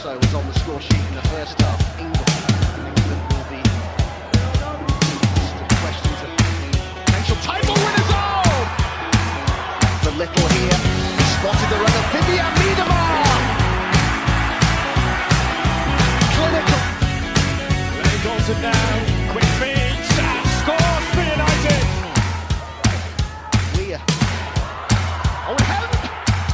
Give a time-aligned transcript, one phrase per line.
[0.00, 2.00] also was on the score sheet in the first half.
[2.00, 2.16] England,
[2.88, 3.60] England will be
[5.84, 6.30] questions of
[7.04, 8.08] potential title winners.
[8.08, 8.64] Oh,
[10.04, 10.80] the little here
[11.36, 13.28] spotted the run of Vivian Miedemar.
[16.32, 16.80] Clinical.
[18.00, 19.19] Ray Dalton now,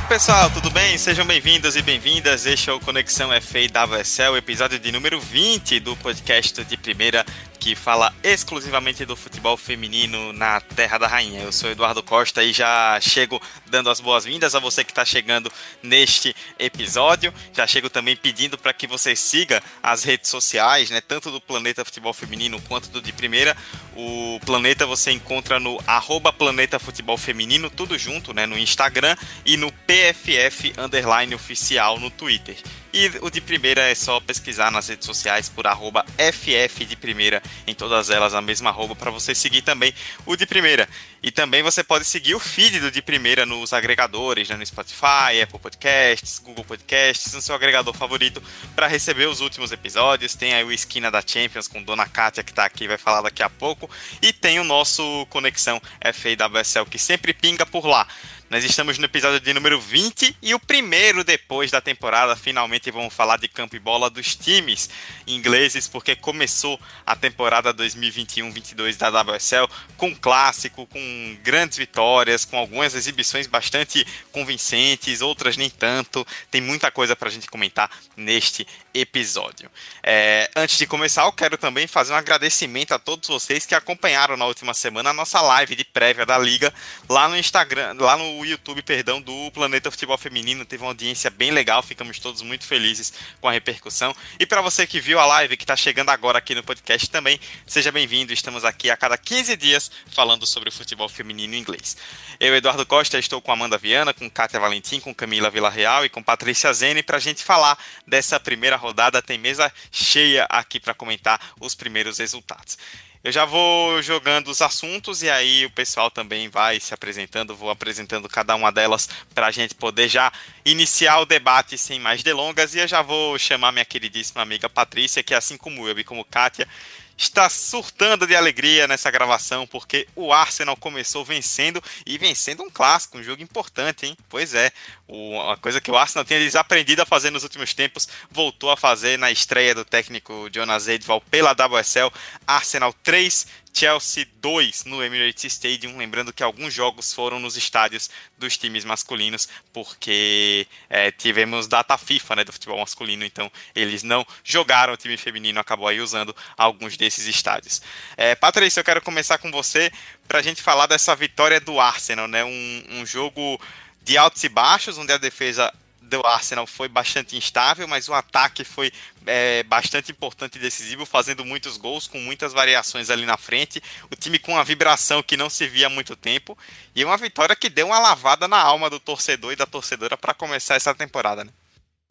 [0.08, 0.96] Pessoal, tudo bem?
[0.96, 2.46] Sejam bem-vindos e bem-vindas.
[2.46, 7.26] Este é o Conexão FA da WSL, episódio de número 20 do podcast de primeira
[7.66, 11.42] que fala exclusivamente do futebol feminino na Terra da Rainha.
[11.42, 15.50] Eu sou Eduardo Costa e já chego dando as boas-vindas a você que está chegando
[15.82, 17.34] neste episódio.
[17.52, 21.84] Já chego também pedindo para que você siga as redes sociais, né, tanto do Planeta
[21.84, 23.56] Futebol Feminino quanto do de primeira.
[23.96, 29.56] O Planeta você encontra no arroba Planeta Futebol Feminino, tudo junto, né, no Instagram e
[29.56, 32.56] no PFF Underline Oficial no Twitter.
[32.92, 37.42] E o de primeira é só pesquisar nas redes sociais por arroba FF de primeira,
[37.66, 39.92] em todas elas a mesma arroba, para você seguir também
[40.24, 40.88] o de primeira.
[41.22, 45.40] E também você pode seguir o feed do de primeira nos agregadores, né, no Spotify,
[45.42, 48.42] Apple Podcasts, Google Podcasts, no seu agregador favorito,
[48.74, 50.34] para receber os últimos episódios.
[50.34, 53.42] Tem aí o Esquina da Champions com Dona Kátia, que está aqui vai falar daqui
[53.42, 53.90] a pouco.
[54.22, 55.80] E tem o nosso Conexão
[56.14, 58.06] FA da WSL, que sempre pinga por lá.
[58.48, 62.36] Nós estamos no episódio de número 20 e o primeiro depois da temporada.
[62.36, 64.88] Finalmente vamos falar de campo e bola dos times
[65.26, 72.94] ingleses, porque começou a temporada 2021-22 da WSL com clássico, com grandes vitórias, com algumas
[72.94, 76.24] exibições bastante convincentes, outras nem tanto.
[76.48, 79.68] Tem muita coisa para a gente comentar neste episódio.
[80.04, 84.36] É, antes de começar, eu quero também fazer um agradecimento a todos vocês que acompanharam
[84.36, 86.72] na última semana a nossa live de prévia da liga
[87.08, 90.64] lá no Instagram, lá no YouTube, perdão, do Planeta Futebol Feminino.
[90.64, 94.14] Teve uma audiência bem legal, ficamos todos muito felizes com a repercussão.
[94.38, 97.40] E para você que viu a live, que está chegando agora aqui no podcast também,
[97.66, 98.32] seja bem-vindo.
[98.32, 101.96] Estamos aqui a cada 15 dias falando sobre o futebol feminino inglês.
[102.38, 106.22] Eu, Eduardo Costa, estou com Amanda Viana, com Kátia Valentim, com Camila Villarreal e com
[106.22, 109.22] Patrícia Zene para a gente falar dessa primeira rodada.
[109.22, 112.76] Tem mesa cheia aqui para comentar os primeiros resultados.
[113.26, 117.70] Eu já vou jogando os assuntos e aí o pessoal também vai se apresentando, vou
[117.70, 120.32] apresentando cada uma delas para a gente poder já
[120.64, 122.72] iniciar o debate sem mais delongas.
[122.72, 126.24] E eu já vou chamar minha queridíssima amiga Patrícia, que assim como eu e como
[126.24, 126.68] Kátia,
[127.16, 133.18] está surtando de alegria nessa gravação, porque o Arsenal começou vencendo e vencendo um clássico,
[133.18, 134.16] um jogo importante, hein?
[134.28, 134.70] Pois é,
[135.08, 139.16] uma coisa que o Arsenal tinha desaprendido a fazer nos últimos tempos, voltou a fazer
[139.16, 142.12] na estreia do técnico Jonas Edval pela WSL.
[142.46, 145.96] Arsenal 3, Chelsea 2 no Emirates Stadium.
[145.96, 152.36] Lembrando que alguns jogos foram nos estádios dos times masculinos, porque é, tivemos data FIFA
[152.36, 156.96] né, do futebol masculino, então eles não jogaram, o time feminino acabou aí usando alguns
[156.96, 157.80] desses estádios.
[158.16, 159.92] É, Patrícia, eu quero começar com você
[160.26, 162.44] para a gente falar dessa vitória do Arsenal, né?
[162.44, 163.60] Um, um jogo
[164.06, 168.62] de altos e baixos, onde a defesa do Arsenal foi bastante instável, mas o ataque
[168.62, 168.92] foi
[169.26, 173.82] é, bastante importante e decisivo, fazendo muitos gols, com muitas variações ali na frente.
[174.08, 176.56] O time com uma vibração que não se via há muito tempo.
[176.94, 180.32] E uma vitória que deu uma lavada na alma do torcedor e da torcedora para
[180.32, 181.42] começar essa temporada.
[181.42, 181.50] Né?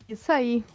[0.09, 0.65] Isso aí.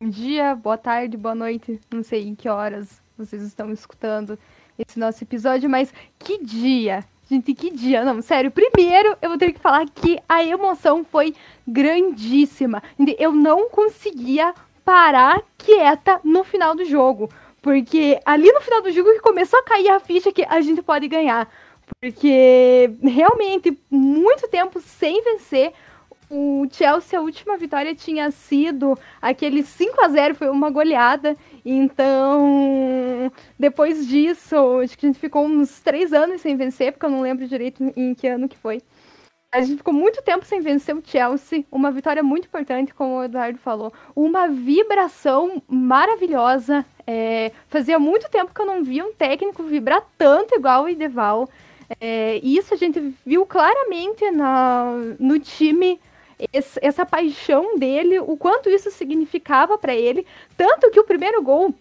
[0.00, 1.80] Bom dia, boa tarde, boa noite.
[1.88, 4.36] Não sei em que horas vocês estão escutando
[4.76, 7.06] esse nosso episódio, mas que dia!
[7.28, 8.04] Gente, que dia!
[8.04, 11.34] Não, sério, primeiro eu vou ter que falar que a emoção foi
[11.66, 12.82] grandíssima.
[13.18, 14.54] Eu não conseguia
[14.84, 17.30] parar quieta no final do jogo.
[17.62, 20.82] Porque ali no final do jogo que começou a cair a ficha que a gente
[20.82, 21.50] pode ganhar.
[21.98, 25.72] Porque realmente, muito tempo sem vencer.
[26.30, 31.36] O Chelsea, a última vitória tinha sido aquele 5 a 0 foi uma goleada.
[31.64, 37.10] Então, depois disso, acho que a gente ficou uns três anos sem vencer, porque eu
[37.10, 38.82] não lembro direito em que ano que foi.
[39.52, 41.64] A gente ficou muito tempo sem vencer o Chelsea.
[41.70, 43.92] Uma vitória muito importante, como o Eduardo falou.
[44.16, 46.84] Uma vibração maravilhosa.
[47.06, 51.48] É, fazia muito tempo que eu não via um técnico vibrar tanto igual o Ideval.
[52.00, 54.86] É, isso a gente viu claramente na,
[55.20, 56.00] no time
[56.52, 60.26] esse, essa paixão dele, o quanto isso significava para ele.
[60.56, 61.74] Tanto que o primeiro gol,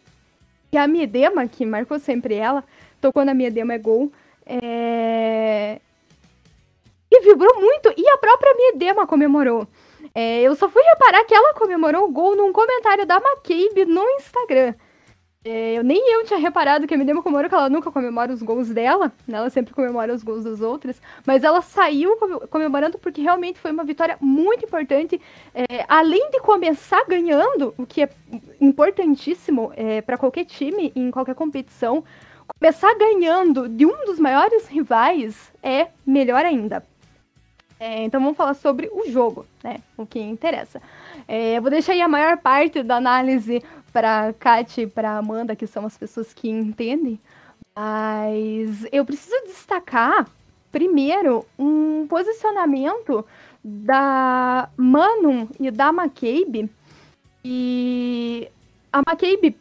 [0.71, 2.63] que a Miedema, que marcou sempre ela,
[3.00, 4.11] tocou na Miedema é gol.
[4.45, 5.79] É...
[7.11, 9.67] E vibrou muito, e a própria Miedema comemorou.
[10.13, 14.03] É, eu só fui reparar que ela comemorou o gol num comentário da McCabe no
[14.17, 14.73] Instagram.
[15.45, 18.41] É, eu, nem eu tinha reparado que a Midema comemora que ela nunca comemora os
[18.41, 19.37] gols dela, né?
[19.37, 21.01] Ela sempre comemora os gols das outras.
[21.25, 22.15] Mas ela saiu
[22.49, 25.19] comemorando porque realmente foi uma vitória muito importante.
[25.53, 28.09] É, além de começar ganhando, o que é
[28.61, 32.05] importantíssimo é, para qualquer time, em qualquer competição,
[32.47, 36.85] começar ganhando de um dos maiores rivais é melhor ainda.
[37.77, 39.81] É, então vamos falar sobre o jogo, né?
[39.97, 40.81] O que interessa.
[41.27, 45.67] É, vou deixar aí a maior parte da análise para Kat e para Amanda, que
[45.67, 47.19] são as pessoas que entendem.
[47.75, 50.27] Mas eu preciso destacar,
[50.71, 53.25] primeiro, um posicionamento
[53.63, 56.69] da Manon e da McCabe.
[57.43, 58.49] E
[58.91, 59.57] a McCabe,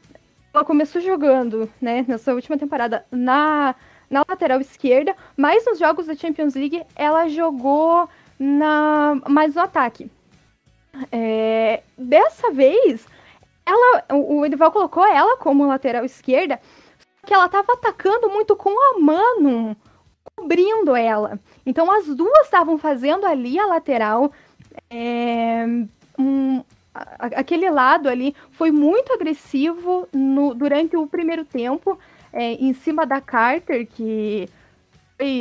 [0.52, 3.74] ela começou jogando, né, nessa última temporada na,
[4.10, 8.08] na lateral esquerda, mas nos jogos da Champions League ela jogou
[8.38, 10.10] na mais no ataque.
[11.10, 13.06] É, dessa vez,
[13.64, 16.60] ela, o Edival colocou ela como lateral esquerda,
[17.24, 19.76] que ela estava atacando muito com a mano,
[20.36, 21.38] cobrindo ela.
[21.64, 24.32] Então as duas estavam fazendo ali a lateral.
[24.90, 25.64] É,
[26.18, 26.62] um,
[26.94, 31.98] a, aquele lado ali foi muito agressivo no, durante o primeiro tempo,
[32.32, 34.48] é, em cima da Carter, que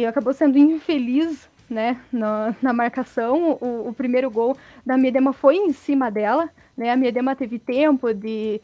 [0.08, 3.58] acabou sendo infeliz né, na, na marcação.
[3.62, 6.50] O, o, primeiro gol da Miedema foi em cima dela.
[6.76, 6.92] Né?
[6.92, 8.62] A Miedema teve tempo de,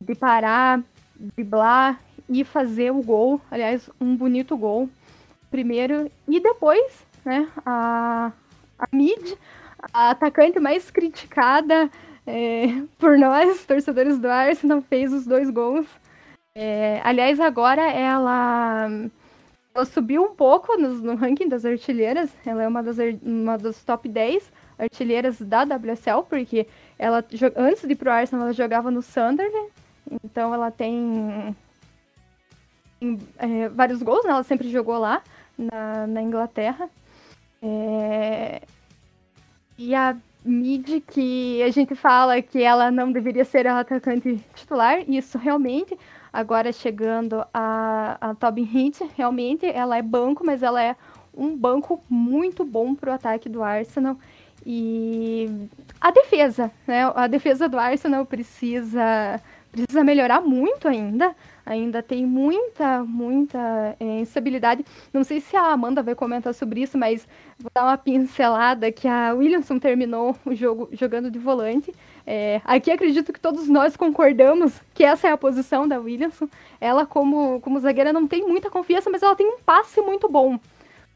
[0.00, 0.82] de parar,
[1.16, 3.40] driblar e fazer o gol.
[3.48, 4.90] Aliás, um bonito gol.
[5.48, 6.10] Primeiro.
[6.26, 8.32] E depois, né, a,
[8.78, 9.34] a Mid,
[9.92, 11.88] a atacante mais criticada
[12.26, 15.86] é, por nós, torcedores do Arsenal, fez os dois gols.
[16.54, 18.90] É, aliás, agora ela
[19.78, 22.30] ela subiu um pouco no, no, ranking das artilheiras.
[22.44, 26.66] Ela é uma das, uma das top 10 artilheiras da WSL, porque
[26.98, 27.24] ela
[27.56, 29.70] antes de ir pro Arsenal ela jogava no Sunderland.
[30.24, 31.54] Então ela tem,
[33.38, 34.30] é, vários gols, né?
[34.32, 35.22] Ela sempre jogou lá
[35.56, 36.90] na, na Inglaterra.
[37.62, 38.62] É...
[39.76, 45.08] E a Mid, que a gente fala que ela não deveria ser a atacante titular,
[45.08, 45.96] isso realmente
[46.38, 50.94] agora chegando a, a Tobin Hint, realmente ela é banco, mas ela é
[51.36, 54.16] um banco muito bom para o ataque do Arsenal.
[54.64, 55.50] E
[56.00, 57.10] a defesa, né?
[57.16, 59.40] A defesa do Arsenal precisa,
[59.72, 61.34] precisa melhorar muito ainda.
[61.66, 64.84] Ainda tem muita, muita é, instabilidade.
[65.12, 67.26] Não sei se a Amanda vai comentar sobre isso, mas
[67.58, 71.92] vou dar uma pincelada que a Williamson terminou o jogo jogando de volante.
[72.30, 76.46] É, aqui acredito que todos nós concordamos que essa é a posição da Williamson.
[76.78, 80.60] Ela, como, como zagueira, não tem muita confiança, mas ela tem um passe muito bom.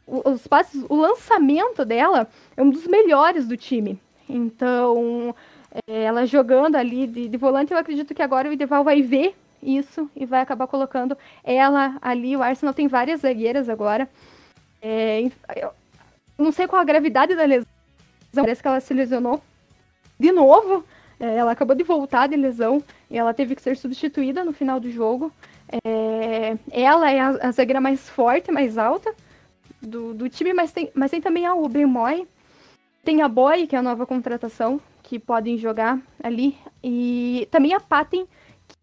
[0.06, 2.26] O, os passes, o lançamento dela
[2.56, 4.00] é um dos melhores do time.
[4.26, 5.34] Então,
[5.86, 9.36] é, ela jogando ali de, de, volante, eu acredito que agora o Ideval vai ver
[9.62, 12.34] isso e vai acabar colocando ela ali.
[12.34, 14.08] O Arsenal tem várias zagueiras agora.
[14.80, 15.74] É, eu
[16.38, 17.68] não sei qual a gravidade da lesão,
[18.34, 19.42] parece que ela se lesionou
[20.18, 20.82] de novo.
[21.22, 24.80] É, ela acabou de voltar de lesão e ela teve que ser substituída no final
[24.80, 25.32] do jogo.
[25.84, 29.14] É, ela é a, a zagueira mais forte, mais alta
[29.80, 32.26] do, do time, mas tem, mas tem também a Uber Moy.
[33.04, 36.56] Tem a Boy, que é a nova contratação, que podem jogar ali.
[36.82, 38.26] E também a Paten,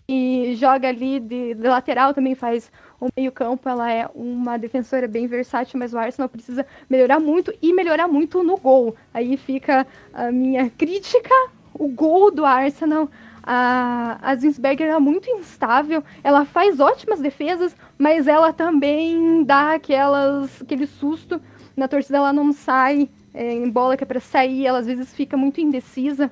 [0.07, 2.71] que joga ali de, de lateral, também faz
[3.01, 3.68] o meio-campo.
[3.68, 8.41] Ela é uma defensora bem versátil, mas o Arsenal precisa melhorar muito e melhorar muito
[8.44, 8.95] no gol.
[9.13, 11.33] Aí fica a minha crítica
[11.80, 13.10] o gol do Arsenal.
[13.42, 20.62] A, a Zinsberger é muito instável, ela faz ótimas defesas, mas ela também dá aquelas,
[20.62, 21.42] aquele susto
[21.75, 25.15] na torcida, ela não sai é, em bola que é para sair, ela às vezes
[25.15, 26.30] fica muito indecisa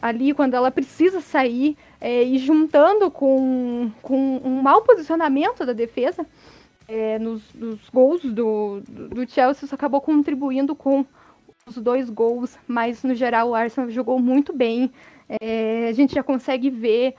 [0.00, 6.26] ali quando ela precisa sair é, e juntando com, com um mau posicionamento da defesa
[6.88, 11.04] é, nos, nos, gols do, do Chelsea, isso acabou contribuindo com
[11.66, 14.90] os dois gols, mas no geral o Arsenal jogou muito bem.
[15.40, 17.14] É, a gente já consegue ver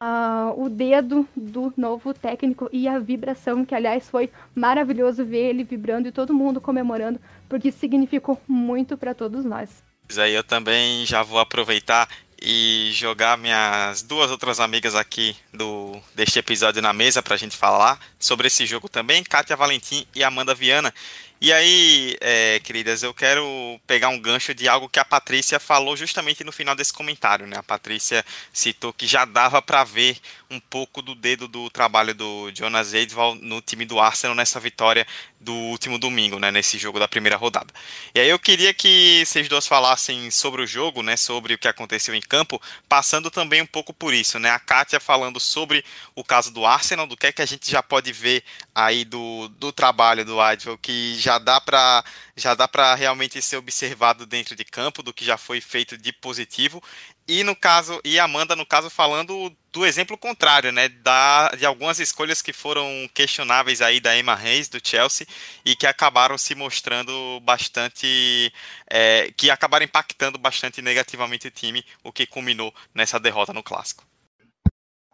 [0.00, 5.64] uh, o dedo do novo técnico e a vibração, que aliás foi maravilhoso ver ele
[5.64, 9.82] vibrando e todo mundo comemorando, porque significou muito para todos nós.
[10.16, 12.08] Aí eu também já vou aproveitar
[12.40, 17.56] e jogar minhas duas outras amigas aqui do deste episódio na mesa para a gente
[17.56, 20.94] falar sobre esse jogo também, Kátia Valentim e Amanda Viana.
[21.40, 25.96] E aí, é, queridas, eu quero pegar um gancho de algo que a Patrícia falou
[25.96, 27.56] justamente no final desse comentário, né?
[27.56, 30.18] A Patrícia citou que já dava para ver
[30.50, 35.06] um pouco do dedo do trabalho do Jonas Eidval no time do Arsenal nessa vitória
[35.38, 37.72] do último domingo, né, nesse jogo da primeira rodada.
[38.14, 41.68] E aí eu queria que vocês duas falassem sobre o jogo, né, sobre o que
[41.68, 46.24] aconteceu em campo, passando também um pouco por isso, né, a Kátia falando sobre o
[46.24, 48.42] caso do Arsenal, do que é que a gente já pode ver
[48.74, 52.04] aí do, do trabalho do Eidval, que já dá para
[52.36, 56.12] já dá para realmente ser observado dentro de campo, do que já foi feito de
[56.12, 56.80] positivo,
[57.28, 60.88] e no caso, e Amanda, no caso, falando do exemplo contrário, né?
[60.88, 65.26] Da, de algumas escolhas que foram questionáveis aí da Emma Reis, do Chelsea,
[65.62, 68.50] e que acabaram se mostrando bastante.
[68.88, 74.06] É, que acabaram impactando bastante negativamente o time, o que culminou nessa derrota no clássico.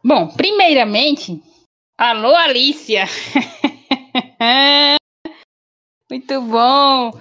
[0.04, 1.42] Bom, primeiramente,
[1.98, 3.06] alô Alicia!
[6.08, 7.20] Muito bom!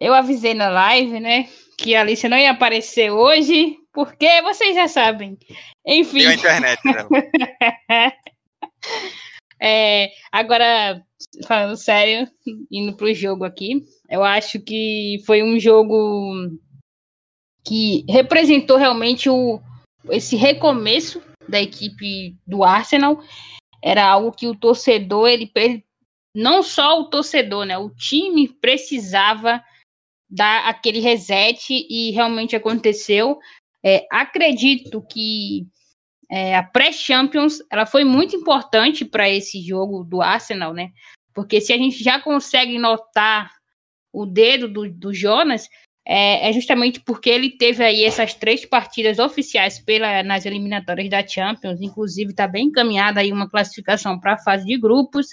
[0.00, 1.50] Eu avisei na live, né?
[1.76, 5.38] Que a Alicia não ia aparecer hoje, porque vocês já sabem.
[5.86, 6.18] Enfim.
[6.18, 8.12] Tem a internet, né?
[9.60, 11.02] é, agora,
[11.46, 12.28] falando sério,
[12.70, 16.50] indo pro jogo aqui, eu acho que foi um jogo
[17.64, 19.60] que representou realmente o,
[20.10, 23.22] esse recomeço da equipe do Arsenal.
[23.82, 25.84] Era algo que o torcedor, ele, ele
[26.34, 27.76] não só o torcedor, né?
[27.76, 29.62] O time precisava
[30.30, 33.38] dar aquele reset e realmente aconteceu.
[33.84, 35.66] É, acredito que
[36.30, 40.90] é, a pré-Champions ela foi muito importante para esse jogo do Arsenal, né?
[41.34, 43.50] Porque se a gente já consegue notar
[44.12, 45.68] o dedo do, do Jonas,
[46.06, 51.26] é, é, justamente porque ele teve aí essas três partidas oficiais pela, nas eliminatórias da
[51.26, 55.28] Champions, inclusive está bem encaminhada aí uma classificação para a fase de grupos.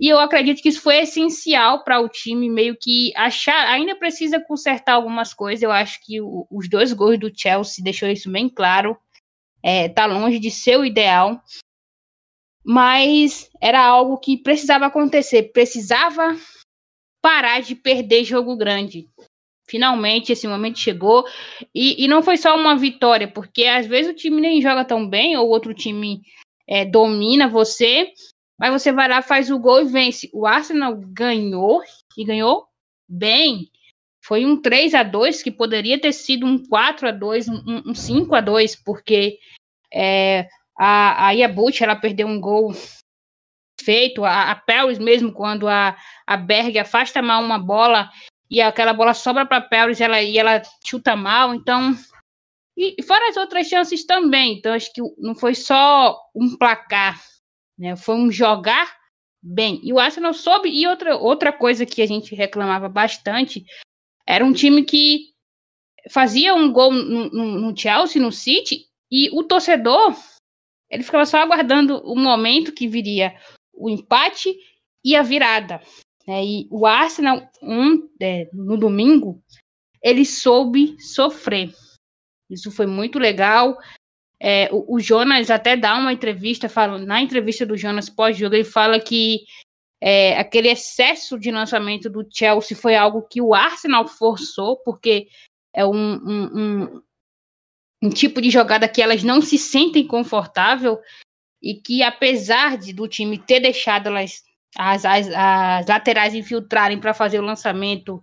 [0.00, 3.66] E eu acredito que isso foi essencial para o time meio que achar.
[3.68, 5.62] Ainda precisa consertar algumas coisas.
[5.62, 8.96] Eu acho que o, os dois gols do Chelsea deixou isso bem claro.
[9.60, 11.42] É, tá longe de ser o ideal.
[12.64, 15.50] Mas era algo que precisava acontecer.
[15.52, 16.36] Precisava
[17.20, 19.08] parar de perder jogo grande.
[19.68, 21.24] Finalmente esse momento chegou.
[21.74, 25.08] E, e não foi só uma vitória, porque às vezes o time nem joga tão
[25.08, 26.22] bem, ou outro time
[26.68, 28.12] é, domina você
[28.58, 30.28] mas você vai lá, faz o gol e vence.
[30.32, 31.80] O Arsenal ganhou
[32.16, 32.66] e ganhou
[33.08, 33.70] bem.
[34.20, 37.94] Foi um 3 a 2 que poderia ter sido um 4 a 2 um, um
[37.94, 39.38] 5 a 2 porque
[39.94, 42.72] é, a, a Iabut, ela perdeu um gol
[43.80, 44.24] feito.
[44.24, 45.96] A, a Paris mesmo, quando a,
[46.26, 48.10] a Berg afasta mal uma bola
[48.50, 51.54] e aquela bola sobra para Paris ela, e ela chuta mal.
[51.54, 51.96] Então,
[52.76, 54.58] e fora as outras chances também.
[54.58, 57.20] Então, acho que não foi só um placar
[57.78, 57.96] né?
[57.96, 58.96] Foi um jogar
[59.42, 59.80] bem.
[59.82, 60.68] E o Arsenal soube.
[60.68, 63.64] E outra, outra coisa que a gente reclamava bastante
[64.26, 65.32] era um time que
[66.10, 70.14] fazia um gol no, no, no Chelsea, no City, e o torcedor
[70.90, 73.36] ele ficava só aguardando o momento que viria
[73.74, 74.56] o empate
[75.04, 75.82] e a virada.
[76.26, 76.44] Né?
[76.44, 79.42] E o Arsenal, um, é, no domingo,
[80.02, 81.72] ele soube sofrer.
[82.50, 83.76] Isso foi muito legal.
[84.40, 88.64] É, o, o, Jonas até dá uma entrevista, fala, na entrevista do Jonas pós-jogo, ele
[88.64, 89.40] fala que
[90.00, 95.26] é, aquele excesso de lançamento do Chelsea foi algo que o Arsenal forçou, porque
[95.74, 97.02] é um, um, um,
[98.04, 101.00] um tipo de jogada que elas não se sentem confortável
[101.60, 104.42] e que, apesar de do time ter deixado elas,
[104.76, 108.22] as, as, as laterais infiltrarem para fazer o lançamento,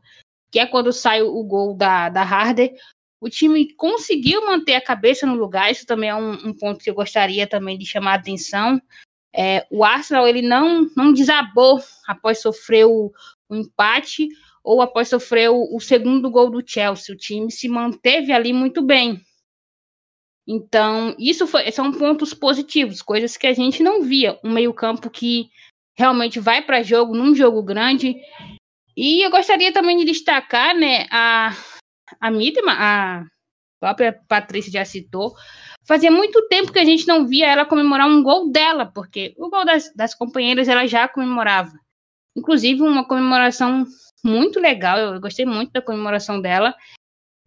[0.49, 2.73] que é quando sai o gol da, da Harder,
[3.25, 6.91] o time conseguiu manter a cabeça no lugar, isso também é um, um ponto que
[6.91, 8.79] eu gostaria também de chamar a atenção.
[9.35, 13.11] É, o Arsenal ele não, não desabou após sofrer o,
[13.49, 14.27] o empate
[14.63, 17.15] ou após sofrer o, o, segundo gol do Chelsea.
[17.15, 19.19] O time se manteve ali muito bem.
[20.47, 24.39] Então, isso foi, são pontos positivos, coisas que a gente não via.
[24.43, 25.49] Um meio-campo que
[25.97, 28.15] realmente vai para jogo, num jogo grande.
[28.95, 31.55] E eu gostaria também de destacar né, a,
[32.19, 33.25] a Midma, a
[33.79, 35.33] própria Patrícia já citou,
[35.87, 39.49] fazia muito tempo que a gente não via ela comemorar um gol dela, porque o
[39.49, 41.73] gol das, das companheiras ela já comemorava.
[42.35, 43.85] Inclusive, uma comemoração
[44.23, 46.75] muito legal, eu gostei muito da comemoração dela.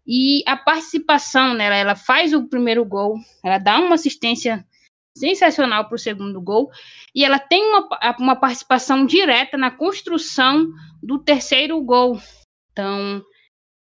[0.07, 4.65] E a participação nela, ela faz o primeiro gol, ela dá uma assistência
[5.15, 6.71] sensacional para o segundo gol,
[7.13, 7.87] e ela tem uma,
[8.17, 10.67] uma participação direta na construção
[11.03, 12.19] do terceiro gol.
[12.71, 13.21] Então,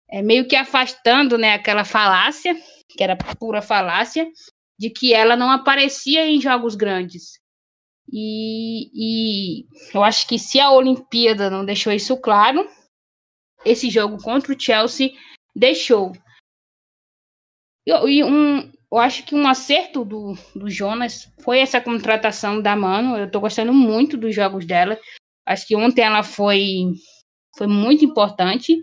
[0.10, 2.56] é, meio que afastando né, aquela falácia,
[2.90, 4.30] que era pura falácia,
[4.80, 7.40] de que ela não aparecia em jogos grandes.
[8.12, 12.68] E, e eu acho que se a Olimpíada não deixou isso claro,
[13.66, 15.12] esse jogo contra o Chelsea
[15.56, 16.14] deixou.
[17.86, 23.18] E, um, eu acho que um acerto do, do Jonas foi essa contratação da Mano.
[23.18, 24.98] Eu tô gostando muito dos jogos dela.
[25.46, 26.94] Acho que ontem ela foi,
[27.58, 28.82] foi muito importante.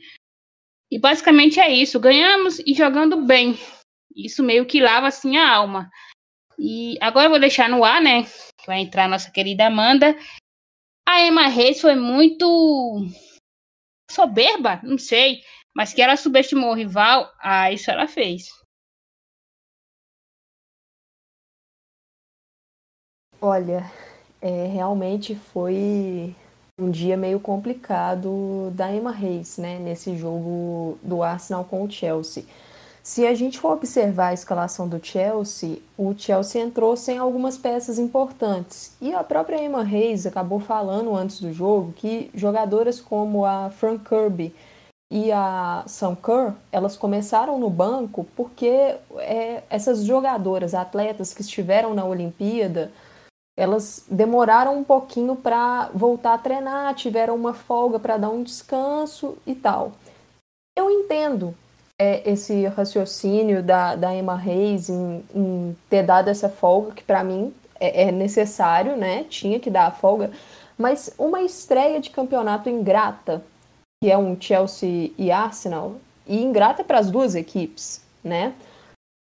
[0.94, 1.98] E basicamente é isso.
[1.98, 3.58] Ganhamos e jogando bem.
[4.14, 5.90] Isso meio que lava assim a alma.
[6.56, 8.22] E agora eu vou deixar no ar, né?
[8.64, 10.16] Vai entrar a nossa querida Amanda.
[11.04, 13.08] A Emma Reis foi muito
[14.08, 15.40] soberba, não sei,
[15.74, 18.44] mas que ela subestimou o rival, ah, isso ela fez.
[23.40, 23.82] Olha,
[24.40, 26.36] é, realmente foi
[26.78, 32.44] um dia meio complicado da Emma Reis, né, nesse jogo do Arsenal com o Chelsea.
[33.00, 37.98] Se a gente for observar a escalação do Chelsea, o Chelsea entrou sem algumas peças
[37.98, 38.96] importantes.
[39.00, 44.08] E a própria Emma Reis acabou falando antes do jogo que jogadoras como a Frank
[44.08, 44.54] Kirby
[45.12, 51.94] e a Sam Kerr, elas começaram no banco porque é, essas jogadoras, atletas que estiveram
[51.94, 52.90] na Olimpíada,
[53.56, 59.36] elas demoraram um pouquinho para voltar a treinar, tiveram uma folga para dar um descanso
[59.46, 59.92] e tal.
[60.76, 61.54] Eu entendo
[61.98, 67.22] é, esse raciocínio da, da Emma Reis em, em ter dado essa folga, que para
[67.22, 69.24] mim é, é, necessário, né?
[69.24, 70.32] Tinha que dar a folga,
[70.76, 73.42] mas uma estreia de campeonato ingrata,
[74.02, 75.96] que é um Chelsea e Arsenal,
[76.26, 78.54] e ingrata para as duas equipes, né?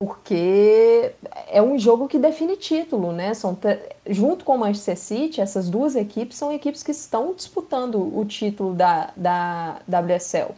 [0.04, 1.12] Porque
[1.46, 3.34] é um jogo que define título, né?
[3.34, 3.56] São
[4.04, 8.74] junto com o Manchester City, essas duas equipes são equipes que estão disputando o título
[8.74, 10.56] da, da WSL.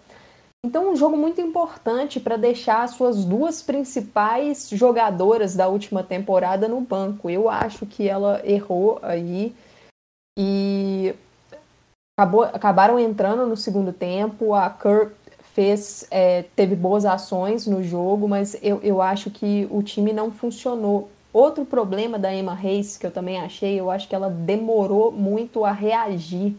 [0.65, 6.67] Então, um jogo muito importante para deixar as suas duas principais jogadoras da última temporada
[6.67, 7.29] no banco.
[7.29, 9.55] Eu acho que ela errou aí
[10.39, 11.15] e
[12.19, 14.55] acabou, acabaram entrando no segundo tempo.
[14.55, 15.11] A Kerr
[15.55, 20.31] fez, é, teve boas ações no jogo, mas eu, eu acho que o time não
[20.31, 21.09] funcionou.
[21.33, 25.65] Outro problema da Emma Reis, que eu também achei, eu acho que ela demorou muito
[25.65, 26.55] a reagir.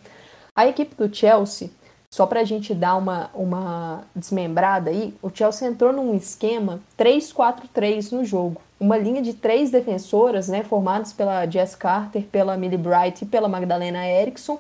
[0.56, 1.70] A equipe do Chelsea
[2.16, 8.14] só para a gente dar uma, uma desmembrada aí, o Chelsea entrou num esquema 3-4-3
[8.14, 8.62] no jogo.
[8.80, 13.50] Uma linha de três defensoras, né, formadas pela Jess Carter, pela Millie Bright e pela
[13.50, 14.58] Magdalena Eriksson.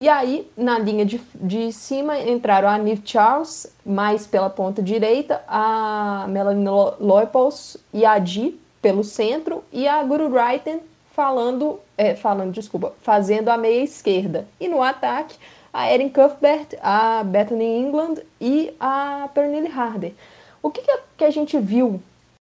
[0.00, 5.42] E aí, na linha de, de cima, entraram a Nive Charles, mais pela ponta direita,
[5.48, 6.68] a Melanie
[7.00, 10.78] Loipos e a Di pelo centro, e a Guru Wrighten
[11.10, 14.46] falando, é, falando, desculpa, fazendo a meia esquerda.
[14.60, 15.36] E no ataque,
[15.72, 20.14] a Erin Cuthbert, a Bethany England e a Pernille Harder.
[20.62, 20.80] O que,
[21.16, 22.00] que a gente viu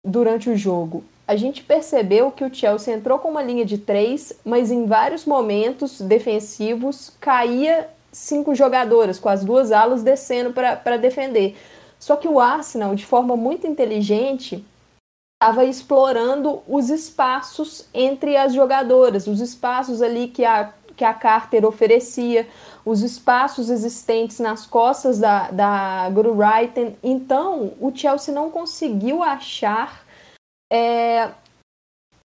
[0.04, 1.02] durante o jogo?
[1.28, 5.26] A gente percebeu que o Chelsea entrou com uma linha de três, mas em vários
[5.26, 11.58] momentos defensivos caía cinco jogadoras, com as duas alas descendo para defender.
[12.00, 14.66] Só que o Arsenal, de forma muito inteligente,
[15.36, 21.66] estava explorando os espaços entre as jogadoras, os espaços ali que a, que a Carter
[21.66, 22.48] oferecia,
[22.86, 26.96] os espaços existentes nas costas da, da Guru Wrighten.
[27.04, 30.07] Então, o Chelsea não conseguiu achar
[30.72, 31.30] é,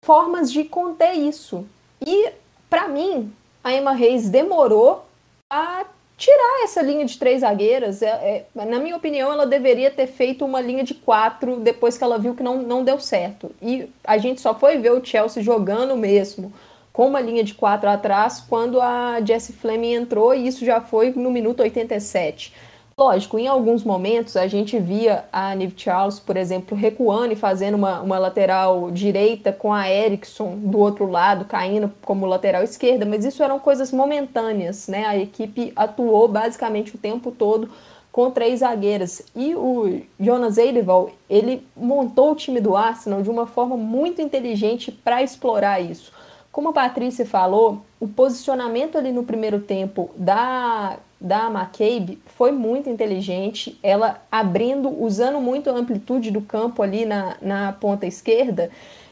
[0.04, 1.66] formas de conter isso.
[2.04, 2.30] E,
[2.68, 5.04] para mim, a Emma Reis demorou
[5.52, 5.84] a
[6.16, 8.02] tirar essa linha de três zagueiras.
[8.02, 12.04] É, é, na minha opinião, ela deveria ter feito uma linha de quatro depois que
[12.04, 13.50] ela viu que não, não deu certo.
[13.60, 16.52] E a gente só foi ver o Chelsea jogando mesmo
[16.92, 21.10] com uma linha de quatro atrás quando a Jessie Fleming entrou e isso já foi
[21.10, 22.52] no minuto 87.
[23.00, 27.76] Lógico, em alguns momentos a gente via a Nive Charles, por exemplo, recuando e fazendo
[27.76, 33.24] uma, uma lateral direita com a Erickson do outro lado, caindo como lateral esquerda, mas
[33.24, 35.06] isso eram coisas momentâneas, né?
[35.06, 37.70] A equipe atuou basicamente o tempo todo
[38.12, 39.22] com três zagueiras.
[39.34, 44.92] E o Jonas Eideval, ele montou o time do Arsenal de uma forma muito inteligente
[44.92, 46.12] para explorar isso.
[46.52, 52.88] Como a Patrícia falou, o posicionamento ali no primeiro tempo da, da McCabe foi muito
[52.88, 53.78] inteligente.
[53.82, 58.70] Ela abrindo, usando muito a amplitude do campo ali na, na ponta esquerda.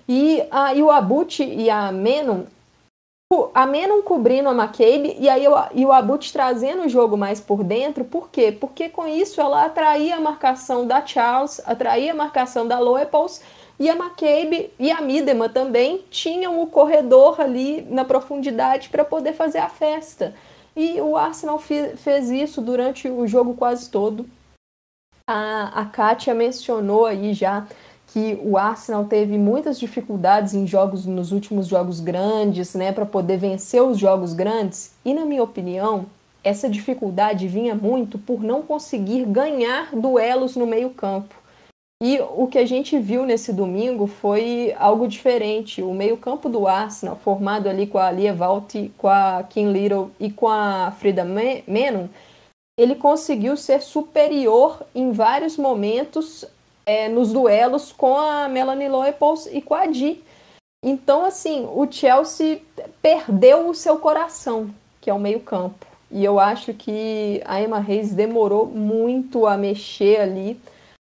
[0.09, 2.44] E, a, e o Abut e a Menon
[3.53, 5.44] a Menon cobrindo a McCabe e aí
[5.75, 8.51] e o Abut trazendo o jogo mais por dentro, por quê?
[8.51, 13.42] Porque com isso ela atraía a marcação da Charles, atraía a marcação da Loepels
[13.79, 19.35] e a McCabe e a Midema também tinham o corredor ali na profundidade para poder
[19.35, 20.35] fazer a festa.
[20.78, 24.24] E o Arsenal fez isso durante o jogo quase todo.
[25.26, 27.66] A, a Kátia mencionou aí já
[28.06, 33.38] que o Arsenal teve muitas dificuldades em jogos nos últimos jogos grandes, né, para poder
[33.38, 34.92] vencer os jogos grandes.
[35.04, 36.06] E na minha opinião,
[36.44, 41.34] essa dificuldade vinha muito por não conseguir ganhar duelos no meio-campo.
[42.00, 45.82] E o que a gente viu nesse domingo foi algo diferente.
[45.82, 50.30] O meio-campo do Arsenal, formado ali com a Lia Valti, com a Kim Little e
[50.30, 52.06] com a Frida Menon,
[52.78, 56.44] ele conseguiu ser superior em vários momentos
[56.87, 60.22] é, nos duelos com a Melanie Leupolz e com a Di.
[60.84, 62.62] Então, assim, o Chelsea
[63.02, 65.84] perdeu o seu coração, que é o meio-campo.
[66.08, 70.61] E eu acho que a Emma Reis demorou muito a mexer ali.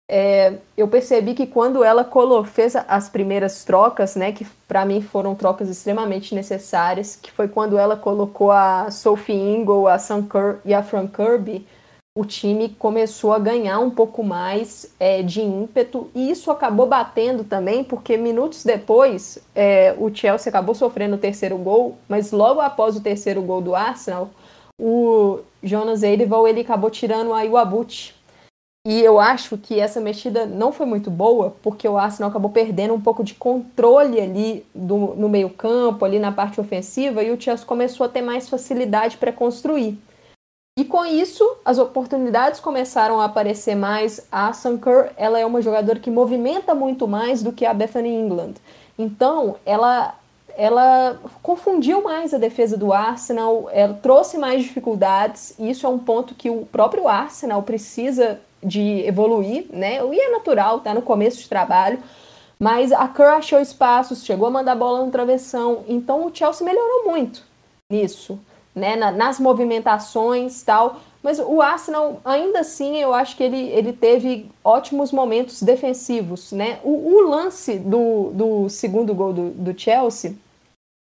[0.10, 2.08] É, eu percebi que quando ela
[2.46, 7.78] fez as primeiras trocas, né, que para mim foram trocas extremamente necessárias, que foi quando
[7.78, 11.66] ela colocou a Sophie Ingle, a Sam Kerr e a Fran Kirby,
[12.16, 17.44] o time começou a ganhar um pouco mais é, de ímpeto e isso acabou batendo
[17.44, 22.96] também, porque minutos depois é, o Chelsea acabou sofrendo o terceiro gol, mas logo após
[22.96, 24.30] o terceiro gol do Arsenal,
[24.80, 28.14] o Jonas Eidevall ele acabou tirando a Iwabuchi.
[28.86, 32.94] E eu acho que essa mexida não foi muito boa, porque o Arsenal acabou perdendo
[32.94, 37.40] um pouco de controle ali do, no meio campo, ali na parte ofensiva, e o
[37.40, 39.98] Chelsea começou a ter mais facilidade para construir.
[40.78, 44.28] E com isso, as oportunidades começaram a aparecer mais.
[44.30, 48.56] A Sanker, ela é uma jogadora que movimenta muito mais do que a Bethany England.
[49.00, 50.16] Então, ela
[50.56, 55.98] ela confundiu mais a defesa do Arsenal, ela trouxe mais dificuldades, e isso é um
[55.98, 60.00] ponto que o próprio Arsenal precisa de evoluir, né?
[60.06, 62.00] E é natural, tá no começo de trabalho,
[62.60, 67.06] mas a Kerr achou espaços, chegou a mandar bola no travessão, então o Chelsea melhorou
[67.06, 67.44] muito
[67.92, 68.40] nisso,
[68.74, 68.96] né?
[68.96, 71.00] nas movimentações tal.
[71.22, 76.80] Mas o Arsenal, ainda assim, eu acho que ele, ele teve ótimos momentos defensivos, né?
[76.84, 80.36] O, o lance do, do segundo gol do, do Chelsea,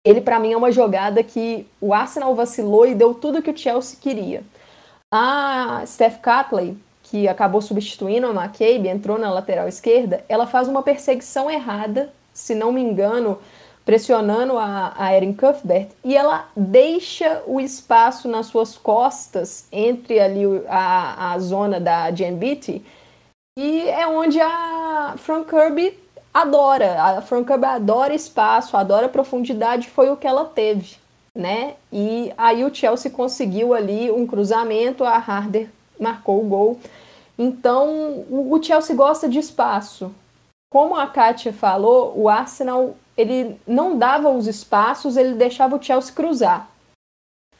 [0.03, 3.57] ele para mim é uma jogada que o Arsenal vacilou e deu tudo que o
[3.57, 4.43] Chelsea queria.
[5.13, 6.75] A Steph Catley,
[7.09, 12.53] que acabou substituindo a McCabe, entrou na lateral esquerda, ela faz uma perseguição errada, se
[12.53, 13.39] não me engano,
[13.85, 20.43] pressionando a, a Erin Cuthbert, e ela deixa o espaço nas suas costas entre ali
[20.67, 22.83] a, a zona da Jen Beatty,
[23.57, 25.97] e é onde a Frank Kirby
[26.33, 27.01] adora.
[27.01, 30.97] A Frank Kirby adora espaço, adora profundidade, foi o que ela teve,
[31.33, 31.75] né?
[31.91, 36.79] E aí o Chelsea conseguiu ali um cruzamento, a Harder marcou o gol.
[37.37, 40.11] Então, o Chelsea gosta de espaço.
[40.71, 46.13] Como a Kátia falou, o Arsenal ele não dava os espaços, ele deixava o Chelsea
[46.13, 46.69] cruzar.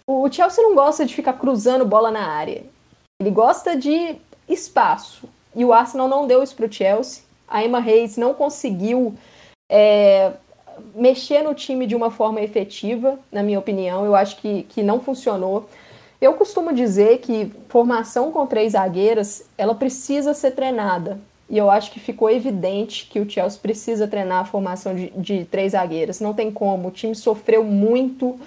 [0.08, 2.64] O Chelsea não gosta de ficar cruzando bola na área.
[3.20, 4.16] Ele gosta de
[4.48, 5.28] espaço.
[5.56, 7.24] E o Arsenal não deu isso para o Chelsea.
[7.48, 9.16] A Emma Reis não conseguiu
[9.70, 10.34] é,
[10.94, 14.06] mexer no time de uma forma efetiva, na minha opinião.
[14.06, 15.68] Eu acho que, que não funcionou.
[16.20, 21.20] Eu costumo dizer que formação com três zagueiras, ela precisa ser treinada.
[21.50, 25.46] E eu acho que ficou evidente que o Chelsea precisa treinar a formação de, de
[25.46, 26.20] três zagueiras.
[26.20, 26.90] Não tem como.
[26.90, 28.38] O time sofreu muito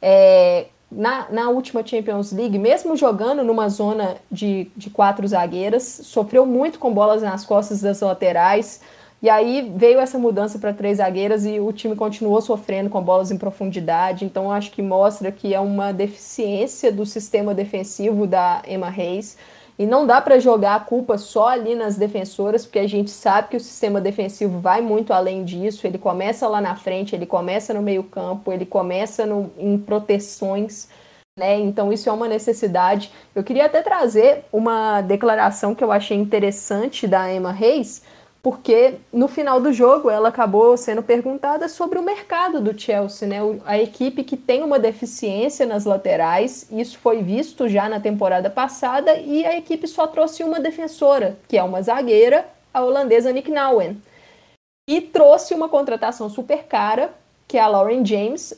[0.00, 6.46] é, na, na última Champions League, mesmo jogando numa zona de, de quatro zagueiras, sofreu
[6.46, 8.80] muito com bolas nas costas das laterais.
[9.26, 13.32] E aí veio essa mudança para três zagueiras e o time continuou sofrendo com bolas
[13.32, 14.24] em profundidade.
[14.24, 19.36] Então acho que mostra que é uma deficiência do sistema defensivo da Emma Reis.
[19.76, 23.48] E não dá para jogar a culpa só ali nas defensoras, porque a gente sabe
[23.48, 25.88] que o sistema defensivo vai muito além disso.
[25.88, 30.88] Ele começa lá na frente, ele começa no meio-campo, ele começa no, em proteções.
[31.36, 31.58] Né?
[31.58, 33.10] Então, isso é uma necessidade.
[33.34, 38.02] Eu queria até trazer uma declaração que eu achei interessante da Emma Reis,
[38.46, 43.38] porque no final do jogo ela acabou sendo perguntada sobre o mercado do Chelsea, né?
[43.64, 49.16] A equipe que tem uma deficiência nas laterais, isso foi visto já na temporada passada,
[49.16, 54.00] e a equipe só trouxe uma defensora, que é uma zagueira, a holandesa Nick Nouwen.
[54.88, 57.12] E trouxe uma contratação super cara,
[57.48, 58.54] que é a Lauren James,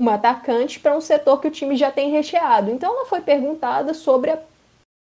[0.00, 2.72] uma atacante, para um setor que o time já tem recheado.
[2.72, 4.38] Então ela foi perguntada sobre a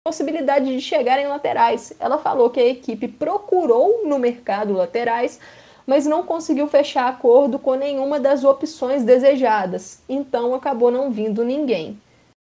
[0.02, 1.92] possibilidade de chegar em laterais.
[2.00, 5.38] Ela falou que a equipe procurou no mercado laterais,
[5.86, 12.00] mas não conseguiu fechar acordo com nenhuma das opções desejadas, então acabou não vindo ninguém.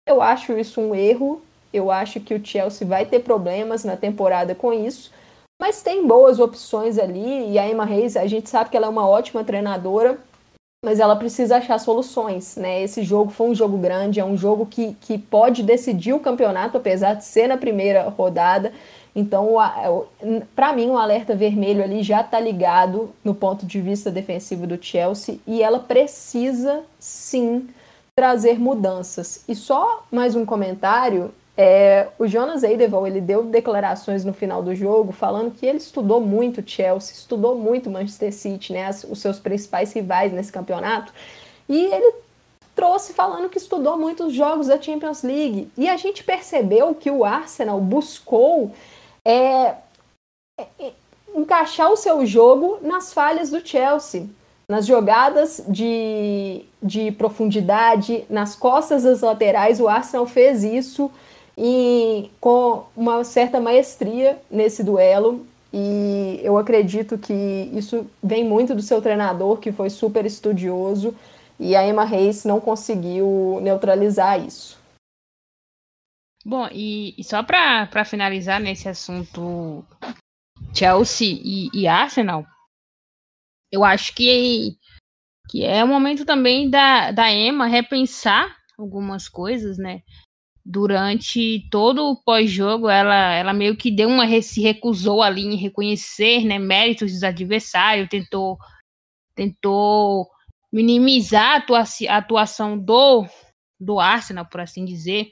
[0.08, 4.54] Eu acho isso um erro, eu acho que o Chelsea vai ter problemas na temporada
[4.54, 5.10] com isso,
[5.60, 8.90] mas tem boas opções ali, e a Emma Reis, a gente sabe que ela é
[8.90, 10.18] uma ótima treinadora,
[10.84, 12.82] mas ela precisa achar soluções, né?
[12.82, 16.76] Esse jogo foi um jogo grande, é um jogo que, que pode decidir o campeonato,
[16.76, 18.70] apesar de ser na primeira rodada.
[19.16, 19.54] Então,
[20.54, 24.78] para mim, o alerta vermelho ali já está ligado no ponto de vista defensivo do
[24.80, 27.66] Chelsea e ela precisa sim
[28.14, 29.42] trazer mudanças.
[29.48, 34.74] E só mais um comentário é, o Jonas Eidevall, ele deu declarações no final do
[34.74, 39.92] jogo falando que ele estudou muito Chelsea, estudou muito Manchester City, né, os seus principais
[39.92, 41.12] rivais nesse campeonato,
[41.68, 42.14] e ele
[42.74, 45.70] trouxe falando que estudou muito os jogos da Champions League.
[45.78, 48.74] E a gente percebeu que o Arsenal buscou
[49.24, 49.74] é,
[50.58, 50.92] é,
[51.36, 54.28] encaixar o seu jogo nas falhas do Chelsea
[54.68, 61.10] nas jogadas de, de profundidade, nas costas das laterais, o Arsenal fez isso
[61.56, 65.46] e com uma certa maestria nesse duelo.
[65.72, 67.32] E eu acredito que
[67.72, 71.16] isso vem muito do seu treinador, que foi super estudioso,
[71.58, 74.78] e a Emma Reis não conseguiu neutralizar isso.
[76.44, 79.84] Bom, e, e só para finalizar nesse assunto
[80.74, 82.44] Chelsea e, e, Arsenal,
[83.72, 84.76] eu acho que,
[85.48, 90.02] que é o momento também da, da Emma repensar algumas coisas, né?
[90.64, 96.44] Durante todo o pós-jogo, ela, ela meio que deu uma se recusou ali em reconhecer
[96.44, 98.56] né, méritos dos adversários, tentou,
[99.34, 100.26] tentou
[100.72, 103.26] minimizar a, atua a atuação do,
[103.78, 105.30] do Arsenal, por assim dizer.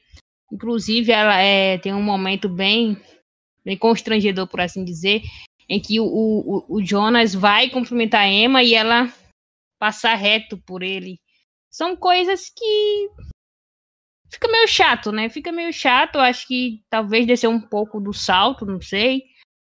[0.53, 3.01] Inclusive, ela é, tem um momento bem,
[3.64, 5.23] bem constrangedor, por assim dizer,
[5.66, 9.11] em que o, o, o Jonas vai cumprimentar a Emma e ela
[9.79, 11.18] passa reto por ele.
[11.71, 13.09] São coisas que
[14.33, 15.29] fica meio chato, né?
[15.29, 16.18] Fica meio chato.
[16.18, 19.23] Acho que talvez descer um pouco do salto, não sei.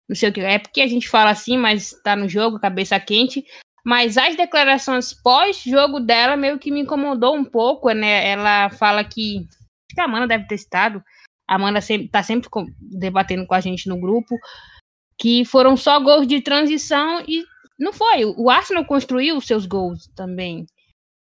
[0.10, 2.99] Não sei o que é, porque a gente fala assim, mas tá no jogo, cabeça
[2.99, 3.43] quente.
[3.84, 8.28] Mas as declarações pós-jogo dela meio que me incomodou um pouco, né?
[8.28, 9.38] Ela fala que.
[9.38, 11.04] Acho que a Amanda deve ter estado.
[11.47, 12.49] A Amanda sempre, tá sempre
[12.80, 14.36] debatendo com a gente no grupo.
[15.17, 17.43] Que foram só gols de transição e
[17.80, 18.25] não foi.
[18.25, 20.65] O Arsenal construiu os seus gols também.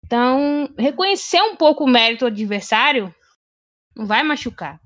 [0.06, 3.13] Então, reconhecer um pouco o mérito do adversário
[3.99, 4.79] não vai machucar.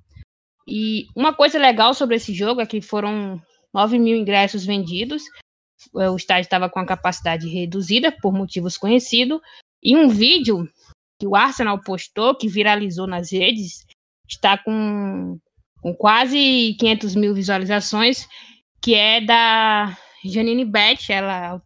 [0.67, 3.39] E uma coisa legal sobre esse jogo é que foram
[3.71, 5.23] 9 mil ingressos vendidos.
[5.93, 9.39] O estádio estava com a capacidade reduzida por motivos conhecidos.
[9.83, 10.67] E um vídeo
[11.19, 13.85] que o Arsenal postou, que viralizou nas redes,
[14.27, 15.37] está com,
[15.81, 18.27] com quase 500 mil visualizações,
[18.81, 19.95] que é da
[20.25, 21.61] Janine Beth, ela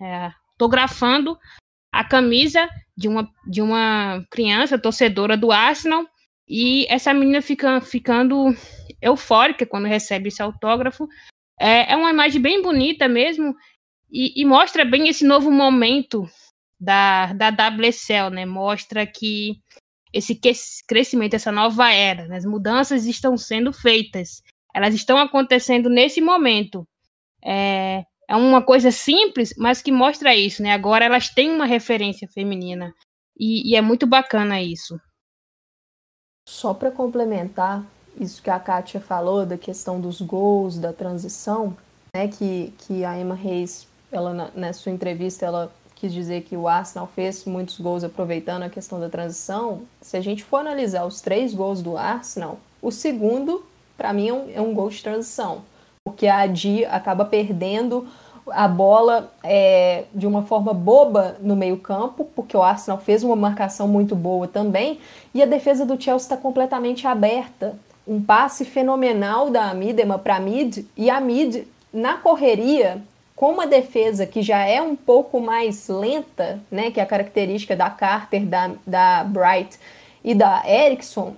[0.00, 1.36] é, autografando
[1.90, 6.06] a camisa de uma, de uma criança torcedora do Arsenal
[6.48, 8.54] e essa menina fica ficando
[9.00, 11.08] eufórica quando recebe esse autógrafo.
[11.58, 13.54] É, é uma imagem bem bonita mesmo
[14.10, 16.28] e, e, mostra bem esse novo momento
[16.78, 18.44] da, da WSL, né?
[18.44, 19.60] Mostra que
[20.12, 20.38] esse
[20.86, 22.36] crescimento, essa nova era, né?
[22.36, 26.86] as mudanças estão sendo feitas, elas estão acontecendo nesse momento.
[27.44, 30.72] É, é uma coisa simples, mas que mostra isso, né?
[30.72, 32.92] Agora elas têm uma referência feminina
[33.38, 34.98] e, e é muito bacana isso.
[36.46, 37.84] Só para complementar
[38.20, 41.76] isso que a Kátia falou da questão dos gols, da transição,
[42.14, 46.56] né, que, que a Emma Reis, ela, na, na sua entrevista, ela quis dizer que
[46.56, 49.82] o Arsenal fez muitos gols aproveitando a questão da transição.
[50.00, 53.64] Se a gente for analisar os três gols do Arsenal, o segundo,
[53.96, 55.62] para mim, é um, é um gol de transição,
[56.04, 58.06] porque a Adi acaba perdendo
[58.50, 63.88] a bola é, de uma forma boba no meio-campo, porque o Arsenal fez uma marcação
[63.88, 65.00] muito boa também,
[65.32, 67.76] e a defesa do Chelsea está completamente aberta.
[68.06, 73.02] Um passe fenomenal da Amidema para Mid, e a Mid, na correria,
[73.34, 77.74] com uma defesa que já é um pouco mais lenta, né, que é a característica
[77.74, 79.78] da Carter, da, da Bright
[80.22, 81.34] e da Erickson,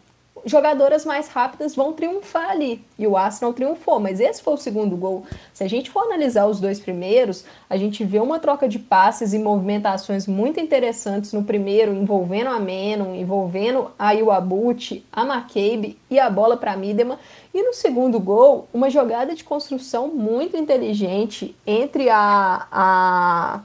[0.47, 2.83] jogadoras mais rápidas vão triunfar ali.
[2.97, 5.25] E o Arsenal triunfou, mas esse foi o segundo gol.
[5.53, 9.35] Se a gente for analisar os dois primeiros, a gente vê uma troca de passes
[9.35, 16.21] e movimentações muito interessantes no primeiro, envolvendo a Menon, envolvendo a Iwabuchi, a McCabe e
[16.21, 17.19] a bola para Midema.
[17.53, 23.61] E no segundo gol, uma jogada de construção muito inteligente entre a, a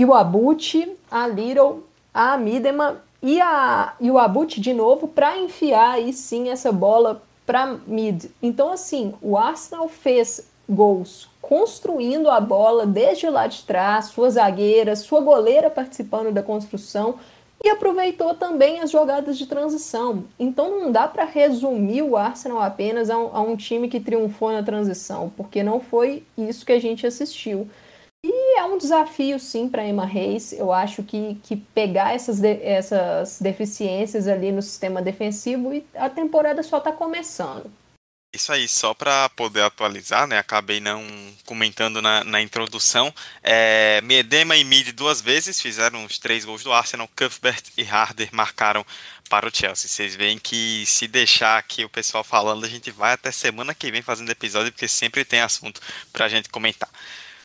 [0.00, 6.12] Iwabuchi, a Little, a Midema e, a, e o Abut de novo para enfiar aí
[6.12, 8.26] sim essa bola para mid.
[8.42, 14.94] Então, assim, o Arsenal fez gols construindo a bola desde lá de trás, sua zagueira,
[14.94, 17.16] sua goleira participando da construção
[17.62, 20.24] e aproveitou também as jogadas de transição.
[20.38, 24.52] Então não dá para resumir o Arsenal apenas a um, a um, time que triunfou
[24.52, 27.68] na transição, porque não foi isso que a gente assistiu.
[28.60, 30.52] É um desafio, sim, para Emma Reis.
[30.52, 36.10] Eu acho que, que pegar essas, de, essas deficiências ali no sistema defensivo e a
[36.10, 37.72] temporada só está começando.
[38.34, 40.36] Isso aí, só para poder atualizar, né?
[40.36, 41.02] Acabei não
[41.46, 43.10] comentando na, na introdução.
[43.42, 47.08] É, Medema e Mid duas vezes fizeram os três gols do Arsenal.
[47.16, 48.84] Cuthbert e Harder marcaram
[49.30, 49.88] para o Chelsea.
[49.88, 53.90] Vocês veem que se deixar aqui o pessoal falando, a gente vai até semana que
[53.90, 55.80] vem fazendo episódio, porque sempre tem assunto
[56.12, 56.90] para a gente comentar.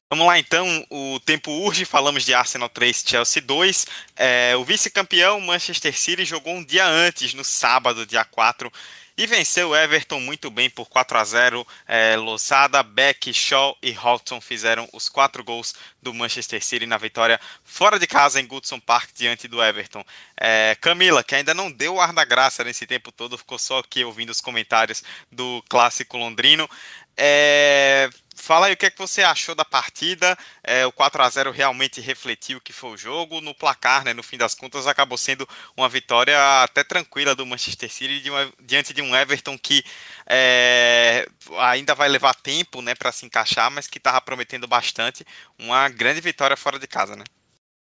[0.08, 3.88] Vamos lá então, o tempo urge, falamos de Arsenal 3, Chelsea 2.
[4.16, 8.72] É, o vice-campeão Manchester City jogou um dia antes, no sábado, dia 4,
[9.18, 14.40] e venceu Everton muito bem por 4 a 0 é, Losada, Beck, Shaw e Houghton
[14.40, 19.10] fizeram os quatro gols do Manchester City na vitória fora de casa em Goodson Park
[19.16, 20.04] diante do Everton.
[20.40, 23.80] É, Camila, que ainda não deu o ar da graça nesse tempo todo, ficou só
[23.80, 26.70] aqui ouvindo os comentários do clássico londrino.
[27.18, 28.10] É,
[28.46, 30.38] Fala aí o que, é que você achou da partida.
[30.64, 33.42] É, o 4 a 0 realmente refletiu o que foi o jogo.
[33.42, 37.92] No placar, né, no fim das contas, acabou sendo uma vitória até tranquila do Manchester
[37.92, 39.84] City de uma, diante de um Everton que
[40.30, 41.28] é,
[41.58, 45.26] ainda vai levar tempo né, para se encaixar, mas que estava prometendo bastante.
[45.58, 47.16] Uma grande vitória fora de casa.
[47.16, 47.24] Né?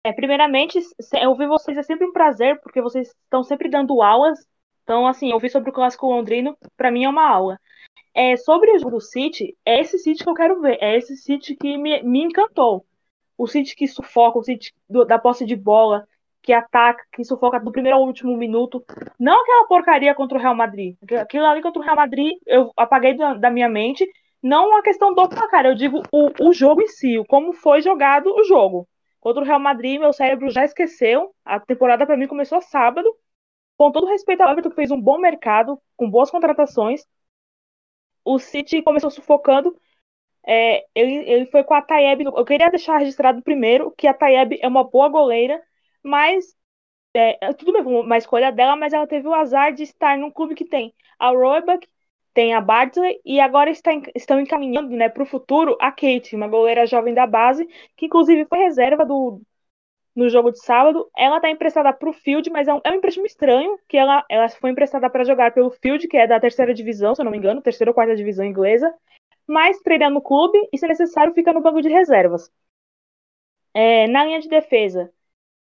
[0.04, 0.80] É, primeiramente,
[1.28, 4.40] ouvir vocês é sempre um prazer, porque vocês estão sempre dando aulas.
[4.82, 7.60] Então, assim, ouvir sobre o clássico londrino, para mim é uma aula.
[8.14, 10.78] É, sobre o jogo do City, é esse City que eu quero ver.
[10.82, 12.86] É esse City que me, me encantou.
[13.38, 16.08] O City que sufoca, o City do, da posse de bola,
[16.42, 18.84] que ataca, que sufoca do primeiro ao último minuto.
[19.20, 20.96] Não aquela porcaria contra o Real Madrid.
[21.22, 24.08] Aquilo ali contra o Real Madrid eu apaguei da, da minha mente.
[24.42, 28.34] Não a questão do placar, eu digo o, o jogo em si, como foi jogado
[28.34, 28.88] o jogo.
[29.20, 31.34] Contra o Real Madrid, meu cérebro já esqueceu.
[31.44, 33.14] A temporada para mim começou sábado.
[33.78, 37.06] Com todo respeito ao Everton, que fez um bom mercado, com boas contratações
[38.24, 39.76] o City começou sufocando.
[40.48, 42.26] É, ele, ele foi com a Tayeb.
[42.26, 45.62] Eu queria deixar registrado primeiro que a Tayeb é uma boa goleira,
[46.04, 46.56] mas
[47.14, 50.32] é, é, tudo bem, uma escolha dela, mas ela teve o azar de estar num
[50.32, 51.88] clube que tem a Roebuck,
[52.34, 56.48] tem a Bardsley e agora está, estão encaminhando né, para o futuro a Kate, uma
[56.48, 59.42] goleira jovem da base, que inclusive foi reserva do,
[60.20, 61.10] no jogo de sábado.
[61.18, 64.26] Ela está emprestada para o Field, mas é um, é um empréstimo estranho, que ela,
[64.30, 67.32] ela foi emprestada para jogar pelo Field, que é da terceira divisão, se eu não
[67.32, 68.94] me engano, terceira ou quarta divisão inglesa,
[69.48, 72.52] mas treina no clube e, se necessário, fica no banco de reservas.
[73.74, 75.12] É, na linha de defesa,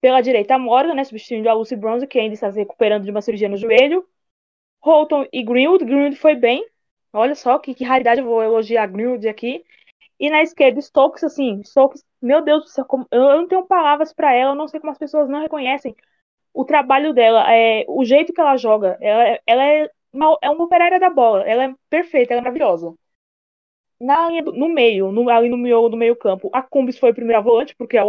[0.01, 3.11] pela direita, a Morgan, né, substituindo a Lucy Bronze, que ainda está se recuperando de
[3.11, 4.07] uma cirurgia no joelho.
[4.81, 5.85] Holton e Greenwood.
[5.85, 6.65] Greenwood foi bem.
[7.13, 9.65] Olha só que, que raridade, eu vou elogiar Greenwood aqui.
[10.19, 14.33] E na esquerda, Stokes, assim, Stokes, meu Deus do céu, eu não tenho palavras para
[14.33, 15.95] ela, eu não sei como as pessoas não reconhecem
[16.55, 18.99] o trabalho dela, é, o jeito que ela joga.
[19.01, 22.95] Ela, ela é, uma, é uma operária da bola, ela é perfeita, ela é maravilhosa.
[24.01, 27.11] Na linha do, no meio, no, ali no meio do meio campo, a Cumbis foi
[27.11, 28.05] a primeira volante, porque a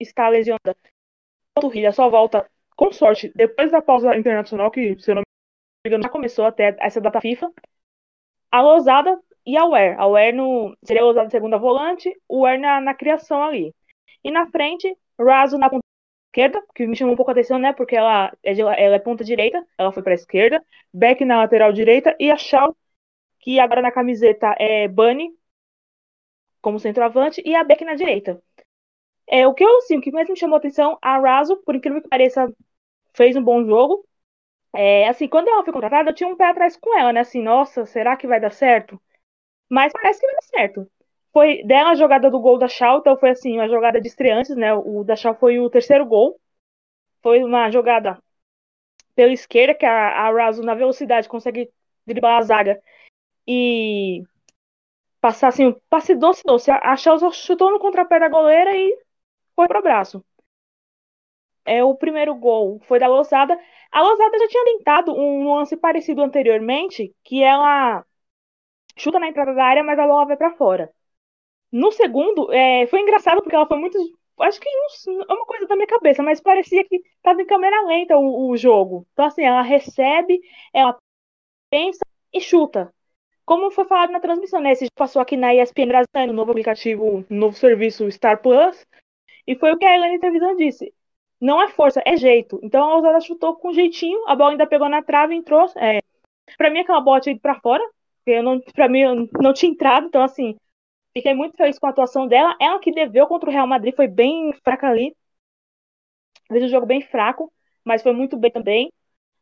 [0.00, 0.76] está lesionada.
[1.56, 5.88] A Turrilha só volta, com sorte, depois da pausa internacional, que, se eu não me
[5.90, 7.52] engano, já começou até essa data FIFA.
[8.50, 9.18] A Losada
[9.52, 9.96] e a Ware.
[9.98, 13.74] A Ware no, seria usada segunda volante, o Ware na, na criação ali.
[14.24, 15.84] E na frente, Raso na ponta
[16.28, 17.72] esquerda, que me chamou um pouco a atenção, né?
[17.72, 20.64] Porque ela é, de, ela é ponta direita, ela foi para a esquerda.
[20.92, 22.76] Beck na lateral direita e a Shaw,
[23.40, 25.30] que agora na camiseta é Bunny,
[26.60, 28.42] como centroavante, e a Beck na direita.
[29.28, 31.74] É, o que eu assim, o que mais me chamou a atenção, a Raso, por
[31.76, 32.52] incrível que pareça,
[33.14, 34.06] fez um bom jogo.
[34.74, 37.20] É, assim, quando ela foi contratada, eu tinha um pé atrás com ela, né?
[37.20, 39.00] Assim, nossa, será que vai dar certo?
[39.68, 40.90] Mas parece que vai dar certo.
[41.32, 44.56] Foi dela a jogada do gol da Shaw, então foi assim, uma jogada de estreantes,
[44.56, 44.74] né?
[44.74, 46.40] O da Shaw foi o terceiro gol.
[47.22, 48.18] Foi uma jogada
[49.14, 51.70] pela esquerda, que a, a Raso, na velocidade, consegue
[52.06, 52.82] driblar a zaga
[53.46, 54.22] e
[55.20, 56.70] passar assim, passe doce doce.
[56.70, 58.98] A Shaw só chutou no contrapé da goleira e
[59.56, 60.24] foi pro braço.
[61.64, 63.58] É, o primeiro gol foi da Losada.
[63.92, 68.04] A Losada já tinha tentado um lance parecido anteriormente, que ela
[69.02, 70.92] chuta na entrada da área, mas a bola vai para fora.
[71.70, 73.98] No segundo, é, foi engraçado porque ela foi muito.
[74.40, 78.16] Acho que é uma coisa da minha cabeça, mas parecia que estava em câmera lenta
[78.16, 79.06] o, o, jogo.
[79.12, 80.40] Então, assim, ela recebe,
[80.72, 80.96] ela
[81.70, 82.00] pensa
[82.32, 82.92] e chuta.
[83.44, 84.72] Como foi falado na transmissão, né?
[84.72, 88.86] Esse passou aqui na ESPN Brasil, no novo aplicativo, no novo serviço Star Plus.
[89.46, 90.92] E foi o que a Helene Televisão disse.
[91.40, 92.60] Não é força, é jeito.
[92.62, 95.66] Então a Ousada chutou com jeitinho, a bola ainda pegou na trave entrou.
[95.76, 96.00] É,
[96.56, 97.82] pra mim, aquela bola tinha ido pra fora,
[98.28, 100.54] porque não, pra mim não tinha entrado, então assim,
[101.14, 102.54] fiquei muito feliz com a atuação dela.
[102.60, 105.16] Ela que deveu contra o Real Madrid, foi bem fraca ali.
[106.48, 107.50] Fez um jogo bem fraco,
[107.84, 108.92] mas foi muito bem também.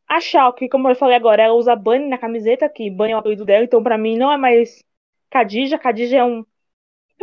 [0.07, 3.19] A Schalke, como eu falei agora, ela usa Bunny na camiseta, que Bunny é o
[3.19, 4.81] apelido dela, então pra mim não é mais
[5.29, 5.77] Khadija.
[5.77, 6.45] Khadija é um.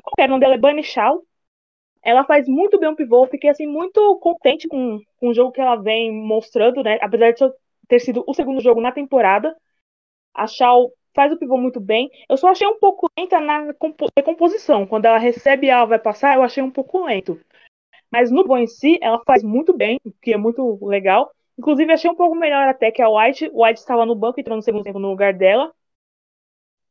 [0.03, 1.23] Qualquer nome dela é Bunny Shaw.
[2.03, 3.27] ela faz muito bem o pivô.
[3.27, 6.99] Fiquei assim muito contente com, com o jogo que ela vem mostrando, né?
[7.03, 7.41] Apesar de
[7.89, 9.57] ter sido o segundo jogo na temporada.
[10.35, 12.11] A Shaw faz o pivô muito bem.
[12.29, 13.73] Eu só achei um pouco lenta na
[14.17, 14.87] recomposição.
[14.87, 17.41] Quando ela recebe a vai passar, eu achei um pouco lento.
[18.11, 21.33] Mas no pivô em si, ela faz muito bem, o que é muito legal.
[21.59, 23.51] Inclusive, achei um pouco melhor até que a White.
[23.53, 25.73] O White estava no banco, entrou no segundo tempo no lugar dela.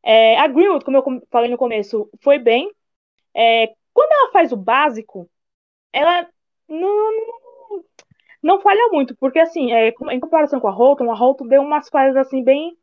[0.02, 2.70] É, a Greenwood, como eu falei no começo, foi bem.
[3.34, 5.30] É, quando ela faz o básico,
[5.94, 6.28] ela
[6.68, 7.86] não, não,
[8.42, 11.90] não falha muito, porque assim, é, em comparação com a Holton, a Holton deu umas
[11.90, 12.78] falhas assim bem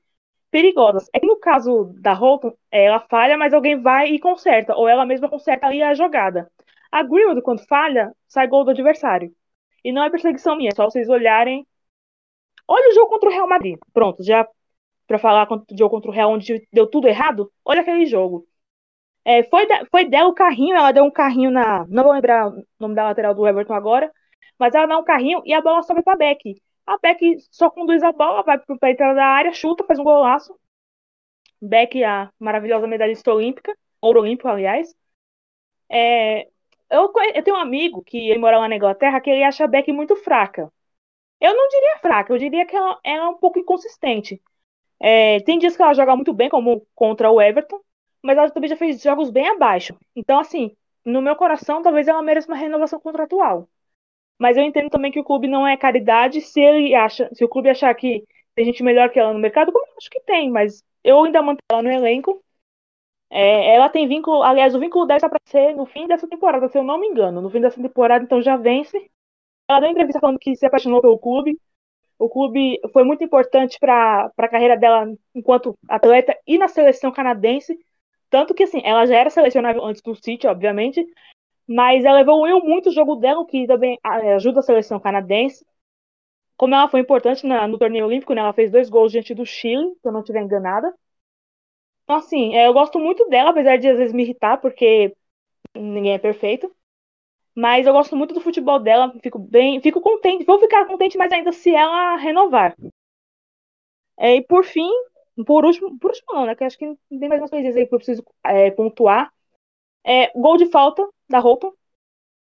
[0.51, 1.09] perigosas.
[1.13, 5.07] É que no caso da Holton, ela falha, mas alguém vai e conserta, ou ela
[5.07, 6.51] mesma conserta ali a jogada.
[6.91, 9.33] A Greenwood, quando falha, sai gol do adversário.
[9.85, 11.67] E não é perseguição minha, é só vocês olharem.
[12.67, 13.79] Olha o jogo contra o Real Madrid.
[13.93, 14.47] Pronto, já
[15.07, 17.51] para falar do jogo contra o Real, onde deu tudo errado.
[17.65, 18.47] Olha aquele jogo.
[19.25, 21.87] É, foi, foi dela o carrinho, ela deu um carrinho na.
[21.89, 24.11] Não vou lembrar o nome da lateral do Everton agora,
[24.59, 26.61] mas ela dá um carrinho e a bola sobe para Beck.
[26.87, 30.59] A Beck só conduz a bola, vai a entrada da área, chuta, faz um golaço.
[31.61, 34.95] Beck, a maravilhosa medalhista olímpica, ouro olímpico, aliás.
[35.89, 36.49] É,
[36.91, 39.69] eu, eu, tenho um amigo que ele mora lá na Inglaterra que ele acha a
[39.69, 40.73] Beck muito fraca.
[41.41, 44.43] Eu não diria fraca, eu diria que ela, ela é um pouco inconsistente.
[45.01, 47.81] É, tem dias que ela joga muito bem, como contra o Everton,
[48.23, 49.97] mas ela também já fez jogos bem abaixo.
[50.15, 53.69] Então, assim, no meu coração, talvez ela mereça uma renovação contratual.
[54.41, 57.49] Mas eu entendo também que o clube não é caridade se ele acha, se o
[57.49, 58.25] clube achar que
[58.55, 61.43] tem gente melhor que ela no mercado, como eu acho que tem, mas eu ainda
[61.43, 62.43] mantenho ela no elenco.
[63.31, 66.69] É, ela tem vínculo, aliás, o vínculo dela está para ser no fim dessa temporada,
[66.69, 67.41] se eu não me engano.
[67.41, 69.11] No fim dessa temporada, então já vence.
[69.69, 71.59] Ela deu entrevista falando que se apaixonou pelo clube.
[72.19, 77.79] O clube foi muito importante para a carreira dela enquanto atleta e na seleção canadense.
[78.31, 81.05] Tanto que, assim, ela já era selecionável antes do City, obviamente,
[81.71, 85.65] mas ela evoluiu muito o jogo dela, o que também ah, ajuda a seleção canadense.
[86.57, 89.47] Como ela foi importante na, no torneio olímpico, né, ela fez dois gols diante do
[89.47, 90.93] Chile, se eu não estiver enganada.
[92.03, 95.15] Então, assim, é, eu gosto muito dela, apesar de às vezes me irritar, porque
[95.77, 96.75] ninguém é perfeito.
[97.55, 101.33] Mas eu gosto muito do futebol dela, fico bem, fico contente, vou ficar contente mais
[101.33, 102.75] ainda se ela renovar.
[104.19, 104.91] É, e por fim,
[105.47, 106.55] por último, por último não, né?
[106.55, 109.33] Que acho que tem mais umas coisinhas aí que eu preciso é, pontuar.
[110.05, 111.73] É, gol de falta da roupa.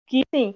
[0.06, 0.54] Que, sim,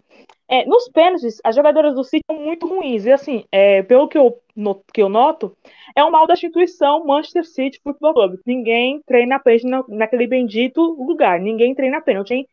[0.49, 3.07] é, nos pênaltis, as jogadoras do City são muito ruins.
[3.07, 5.57] E, assim, é, pelo que eu, no, que eu noto,
[5.97, 8.41] é um mal da instituição Manchester City Football Club.
[8.47, 11.41] Ninguém treina pênalti na, naquele bendito lugar.
[11.41, 12.31] Ninguém treina pênalti.
[12.35, 12.49] Nem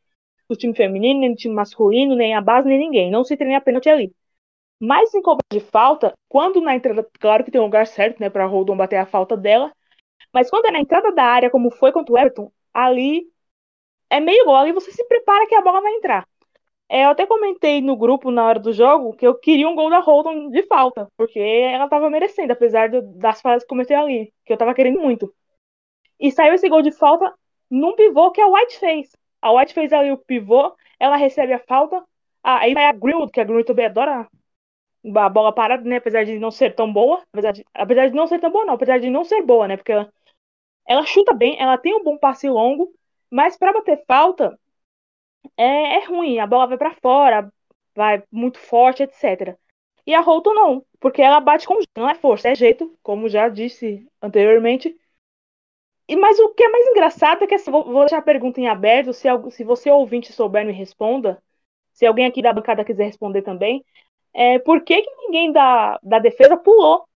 [0.50, 3.12] o time feminino, nem o time masculino, nem a base, nem ninguém.
[3.12, 4.14] Não se treina pênalti ali.
[4.80, 8.30] Mas em cobrança de falta, quando na entrada, claro que tem um lugar certo, né,
[8.30, 9.72] para Roldon bater a falta dela,
[10.34, 13.28] mas quando é na entrada da área, como foi contra o Everton, ali
[14.14, 16.28] é meio gol, ali você se prepara que a bola vai entrar.
[16.90, 19.90] É, eu até comentei no grupo na hora do jogo que eu queria um gol
[19.90, 24.32] da Holton de falta, porque ela estava merecendo, apesar do, das falhas que comecei ali,
[24.46, 25.34] que eu estava querendo muito.
[26.20, 27.34] E saiu esse gol de falta
[27.70, 29.10] num pivô que a White fez.
[29.42, 32.04] A White fez ali o pivô, ela recebe a falta,
[32.44, 34.28] aí vai a Greenwood, que a Greenwood também adora
[35.16, 35.98] a bola parada, né?
[35.98, 37.24] Apesar de não ser tão boa.
[37.34, 38.76] Apesar de, apesar de não ser tão boa, não.
[38.76, 39.78] Apesar de não ser boa, né?
[39.78, 40.12] Porque ela,
[40.88, 42.94] ela chuta bem, ela tem um bom passe longo,
[43.34, 44.60] mas para bater falta
[45.58, 46.40] é, é ruim.
[46.40, 47.52] A bola vai para fora,
[47.96, 49.58] vai muito forte, etc.
[50.06, 53.50] E a Holton não, porque ela bate com não é força, é jeito, como já
[53.50, 54.96] disse anteriormente.
[56.08, 58.68] E mas o que é mais engraçado é que vou, vou deixar a pergunta em
[58.68, 61.42] aberto, se, se você ouvinte souber me responda,
[61.94, 63.86] se alguém aqui da bancada quiser responder também
[64.34, 67.08] é, por que, que ninguém da, da defesa pulou?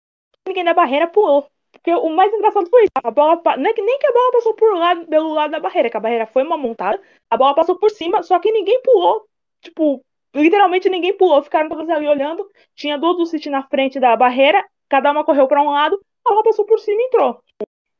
[0.46, 1.48] Ninguém da barreira pulou.
[1.76, 2.92] Porque o mais engraçado foi isso.
[3.02, 5.96] A bola, é nem que a bola passou por lado, pelo lado da barreira, que
[5.96, 7.00] a barreira foi uma montada,
[7.30, 9.26] a bola passou por cima, só que ninguém pulou.
[9.60, 10.04] Tipo,
[10.34, 11.42] literalmente ninguém pulou.
[11.42, 12.48] Ficaram todos ali olhando.
[12.74, 16.30] Tinha duas do City na frente da barreira, cada uma correu para um lado, a
[16.30, 17.42] bola passou por cima e entrou.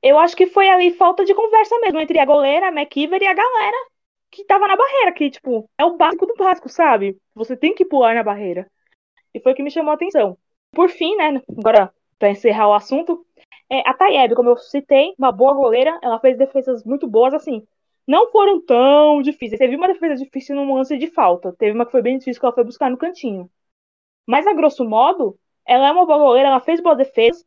[0.02, 3.26] Eu acho que foi ali falta de conversa mesmo entre a goleira, a McKeever e
[3.26, 3.76] a galera
[4.30, 7.16] que tava na barreira, que, tipo, é o básico do básico, sabe?
[7.34, 8.70] Você tem que pular na barreira.
[9.32, 10.36] E foi o que me chamou a atenção.
[10.72, 13.25] Por fim, né, agora para encerrar o assunto,
[13.70, 17.66] é, a Tayeb, como eu citei, uma boa goleira, ela fez defesas muito boas, assim,
[18.06, 19.58] não foram tão difíceis.
[19.58, 22.46] Teve uma defesa difícil no lance de falta, teve uma que foi bem difícil que
[22.46, 23.50] ela foi buscar no cantinho.
[24.26, 27.44] Mas, a grosso modo, ela é uma boa goleira, ela fez boa defesa.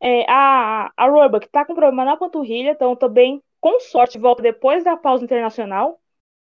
[0.00, 4.84] É, a a Roebuck tá com problema na panturrilha, então também, com sorte, volta depois
[4.84, 6.00] da pausa internacional.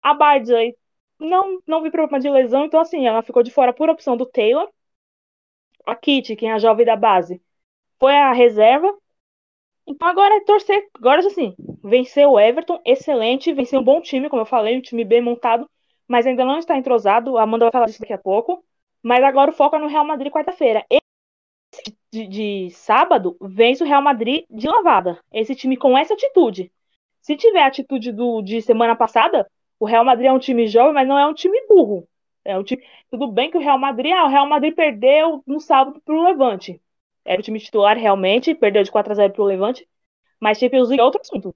[0.03, 0.77] A Bardsley
[1.19, 4.25] não, não vi problema de lesão, então assim, ela ficou de fora por opção do
[4.25, 4.69] Taylor.
[5.85, 7.41] A Kitty, quem é a jovem da base,
[7.99, 8.93] foi a reserva.
[9.87, 10.87] Então agora é torcer.
[10.95, 15.03] Agora assim, venceu o Everton, excelente, venceu um bom time, como eu falei, um time
[15.05, 15.69] bem montado.
[16.07, 17.37] mas ainda não está entrosado.
[17.37, 18.63] A Amanda vai falar disso daqui a pouco.
[19.03, 20.85] Mas agora o foco é no Real Madrid quarta-feira.
[20.89, 25.19] Esse de, de sábado vence o Real Madrid de lavada.
[25.31, 26.71] Esse time com essa atitude.
[27.21, 30.93] Se tiver a atitude do, de semana passada, o Real Madrid é um time jovem,
[30.93, 32.07] mas não é um time burro.
[32.43, 32.83] É um time.
[33.11, 34.13] Tudo bem que o Real Madrid.
[34.13, 36.81] Ah, o Real Madrid perdeu no sábado pro Levante.
[37.25, 39.87] Era o time titular realmente, perdeu de 4 a 0 pro Levante.
[40.39, 41.55] Mas Champions League é outro assunto.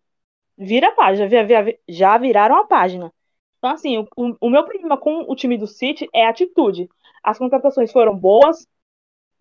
[0.57, 1.39] Vira a página, já,
[1.88, 3.13] já viraram a página.
[3.57, 4.07] Então, assim, o,
[4.41, 6.89] o, meu problema com o time do City é a atitude.
[7.24, 8.67] As contratações foram boas,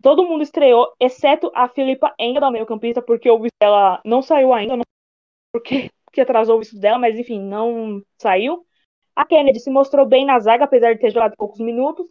[0.01, 4.53] todo mundo estreou, exceto a Filipa da meio campista, porque o visto dela não saiu
[4.53, 4.83] ainda, não
[5.51, 8.65] porque que atrasou o visto dela, mas enfim, não saiu.
[9.15, 12.07] A Kennedy se mostrou bem na zaga, apesar de ter jogado poucos minutos.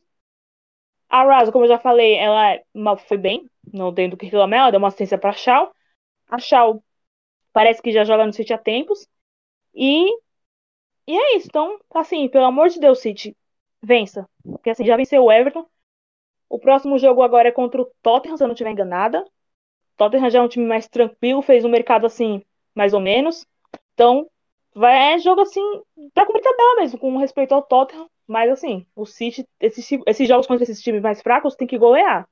[1.08, 2.60] A Raso, como eu já falei, ela
[3.08, 5.72] foi bem, não tem do que reclamar, ela deu uma assistência para Shaw.
[6.28, 6.82] A Shaw
[7.52, 9.08] parece que já joga no City há tempos.
[9.74, 10.06] E,
[11.06, 11.48] e é isso.
[11.48, 13.36] Então, assim, pelo amor de Deus, City,
[13.82, 14.28] vença.
[14.42, 15.66] Porque assim, já venceu o Everton.
[16.48, 19.24] O próximo jogo agora é contra o Tottenham, se eu não estiver enganada.
[19.96, 22.44] Tottenham já é um time mais tranquilo, fez um mercado assim,
[22.74, 23.46] mais ou menos.
[23.94, 24.30] Então,
[24.74, 25.62] vai, é jogo assim,
[26.14, 28.08] pra cumprir tabela mesmo, com respeito ao Tottenham.
[28.26, 32.28] Mas assim, o City, esses, esses jogos contra esses times mais fracos tem que golear.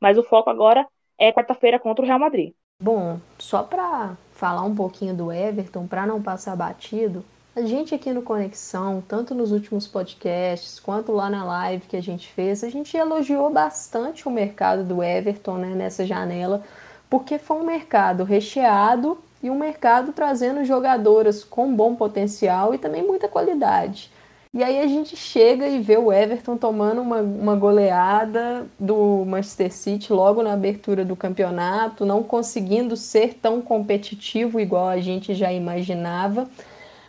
[0.00, 0.86] Mas o foco agora
[1.18, 2.52] é quarta-feira contra o Real Madrid.
[2.80, 7.24] Bom, só para falar um pouquinho do Everton, para não passar batido,
[7.56, 12.02] a gente aqui no Conexão, tanto nos últimos podcasts quanto lá na live que a
[12.02, 16.64] gente fez, a gente elogiou bastante o mercado do Everton né, nessa janela,
[17.08, 23.06] porque foi um mercado recheado e um mercado trazendo jogadoras com bom potencial e também
[23.06, 24.10] muita qualidade.
[24.54, 29.72] E aí a gente chega e vê o Everton tomando uma, uma goleada do Manchester
[29.72, 35.52] City logo na abertura do campeonato, não conseguindo ser tão competitivo igual a gente já
[35.52, 36.48] imaginava.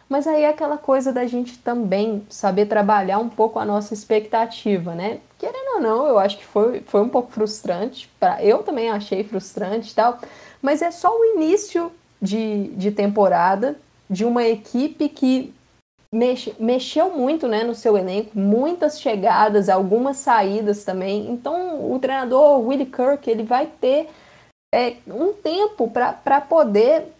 [0.09, 4.95] Mas aí é aquela coisa da gente também saber trabalhar um pouco a nossa expectativa,
[4.95, 5.19] né?
[5.37, 8.09] Querendo ou não, eu acho que foi, foi um pouco frustrante.
[8.19, 10.19] Pra, eu também achei frustrante e tal.
[10.63, 13.75] Mas é só o início de, de temporada
[14.09, 15.53] de uma equipe que
[16.15, 21.29] mexe, mexeu muito né, no seu elenco, muitas chegadas, algumas saídas também.
[21.29, 24.07] Então, o treinador Willie Kirk ele vai ter
[24.73, 27.11] é, um tempo para poder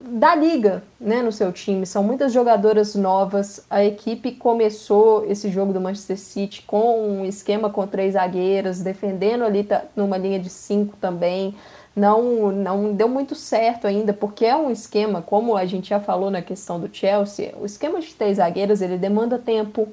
[0.00, 1.84] dar liga né, no seu time.
[1.84, 3.66] São muitas jogadoras novas.
[3.68, 9.42] A equipe começou esse jogo do Manchester City com um esquema com três zagueiras, defendendo
[9.42, 11.56] ali tá, numa linha de cinco também
[11.94, 16.30] não, não deu muito certo ainda, porque é um esquema, como a gente já falou
[16.30, 19.88] na questão do Chelsea, o esquema de três zagueiros ele demanda tempo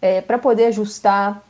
[0.00, 1.42] é, para poder ajustar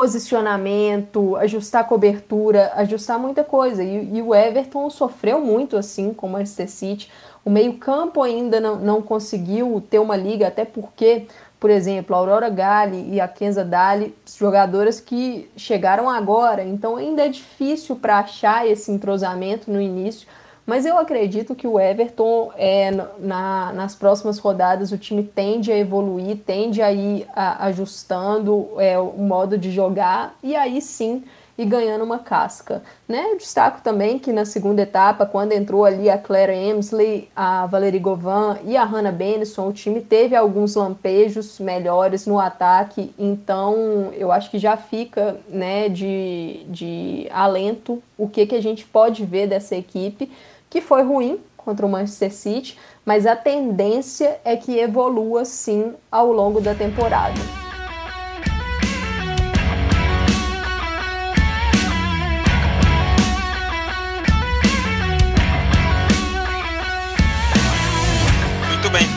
[0.00, 3.84] posicionamento, ajustar cobertura, ajustar muita coisa.
[3.84, 7.10] E, e, o Everton sofreu muito assim com o Manchester City.
[7.44, 11.26] O meio-campo ainda não, não conseguiu ter uma liga, até porque
[11.60, 17.26] por exemplo, a Aurora Gali e a Kenza Dali, jogadoras que chegaram agora, então ainda
[17.26, 20.26] é difícil para achar esse entrosamento no início,
[20.64, 25.76] mas eu acredito que o Everton, é, na, nas próximas rodadas, o time tende a
[25.76, 31.24] evoluir, tende a ir a, ajustando é, o modo de jogar, e aí sim
[31.60, 32.82] e ganhando uma casca.
[33.06, 33.32] Né?
[33.32, 38.00] Eu destaco também que na segunda etapa, quando entrou ali a Claire Emsley, a Valerie
[38.00, 44.32] Govan e a Hannah Benison, o time teve alguns lampejos melhores no ataque, então eu
[44.32, 49.46] acho que já fica né, de, de alento o que, que a gente pode ver
[49.46, 50.32] dessa equipe,
[50.70, 56.32] que foi ruim contra o Manchester City, mas a tendência é que evolua sim ao
[56.32, 57.69] longo da temporada.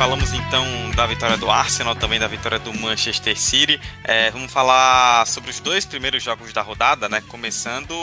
[0.04, 0.66] Falamos então
[0.98, 3.80] da vitória do Arsenal, também da vitória do Manchester City.
[4.04, 7.24] É, vamos falar sobre os dois primeiros jogos da rodada, né?
[7.30, 7.96] Começando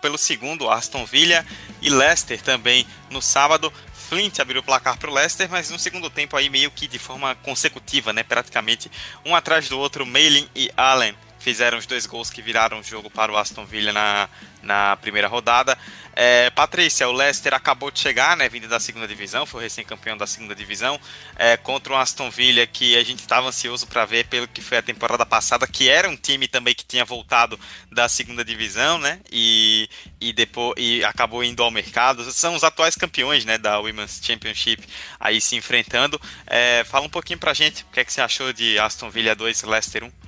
[0.00, 1.44] pelo segundo, Aston Villa
[1.82, 3.72] e Leicester também no sábado.
[4.08, 7.00] Flint abriu o placar para o Leicester, mas no segundo tempo aí meio que de
[7.00, 8.22] forma consecutiva, né?
[8.22, 8.88] Praticamente
[9.24, 13.10] um atrás do outro, Mailing e Allen fizeram os dois gols que viraram o jogo
[13.10, 14.30] para o Aston Villa na,
[14.62, 15.76] na primeira rodada.
[16.16, 20.26] É, Patrícia, o Leicester acabou de chegar, né, vindo da segunda divisão, foi recém-campeão da
[20.26, 20.98] segunda divisão,
[21.36, 24.78] é, contra o Aston Villa que a gente estava ansioso para ver pelo que foi
[24.78, 27.60] a temporada passada, que era um time também que tinha voltado
[27.92, 29.86] da segunda divisão, né, e,
[30.18, 32.24] e depois e acabou indo ao mercado.
[32.32, 34.82] São os atuais campeões, né, da Women's Championship
[35.20, 36.18] aí se enfrentando.
[36.46, 39.34] É, fala um pouquinho pra gente, o que é que você achou de Aston Villa
[39.34, 40.23] 2 Leicester 1?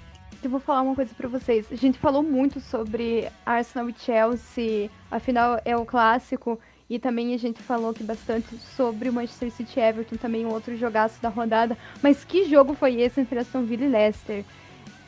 [0.47, 1.67] Eu vou falar uma coisa para vocês.
[1.73, 6.57] A gente falou muito sobre Arsenal e Chelsea, afinal é o clássico.
[6.89, 10.77] E também a gente falou aqui bastante sobre o Manchester City Everton, também um outro
[10.77, 11.77] jogaço da rodada.
[12.01, 14.45] Mas que jogo foi esse entre Aston Villa e Leicester?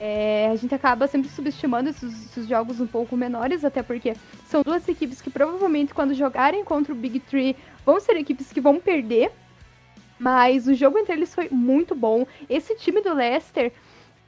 [0.00, 4.62] É, a gente acaba sempre subestimando esses, esses, jogos um pouco menores, até porque são
[4.64, 7.54] duas equipes que provavelmente quando jogarem contra o Big Three
[7.86, 9.30] vão ser equipes que vão perder.
[10.18, 12.26] Mas o jogo entre eles foi muito bom.
[12.50, 13.70] Esse time do Leicester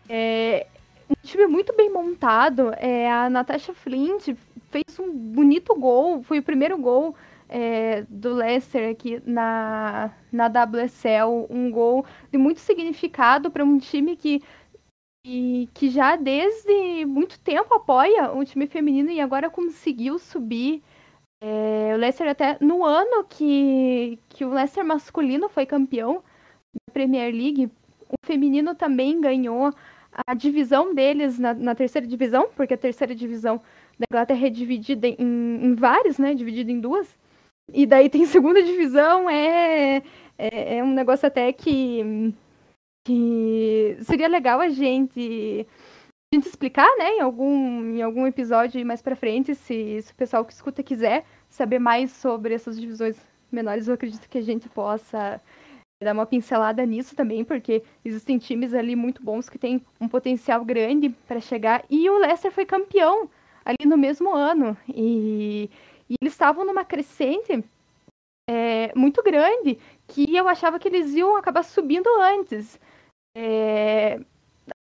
[0.09, 0.69] é
[1.11, 2.73] um time muito bem montado.
[2.77, 4.29] É, a Natasha Flint
[4.71, 7.15] fez um bonito gol, foi o primeiro gol
[7.49, 14.17] é, do Leicester aqui na, na WSL, um gol de muito significado para um time
[14.17, 14.41] que,
[15.25, 20.83] que, que já desde muito tempo apoia o time feminino e agora conseguiu subir.
[21.43, 26.23] É, o Leicester até no ano que, que o Leicester masculino foi campeão
[26.73, 27.71] da Premier League,
[28.09, 29.73] o feminino também ganhou
[30.27, 33.61] a divisão deles na, na terceira divisão, porque a terceira divisão
[33.99, 36.35] da Inglaterra é dividida em, em vários, né?
[36.35, 37.17] Dividida em duas.
[37.73, 40.03] E daí tem segunda divisão, é,
[40.39, 42.33] é, é, um negócio até que,
[43.07, 45.67] que seria legal a gente,
[46.33, 50.17] a gente explicar, né, em algum, em algum episódio mais pra frente, se, se o
[50.17, 53.17] pessoal que escuta quiser saber mais sobre essas divisões
[53.51, 55.41] menores, eu acredito que a gente possa
[56.03, 60.65] dar uma pincelada nisso também, porque existem times ali muito bons que têm um potencial
[60.65, 61.85] grande para chegar.
[61.91, 63.29] E o Leicester foi campeão
[63.65, 64.77] ali no mesmo ano.
[64.89, 65.71] E
[66.11, 67.65] e eles estavam numa crescente
[68.49, 69.79] é, muito grande
[70.09, 72.81] que eu achava que eles iam acabar subindo antes.
[73.37, 74.19] É,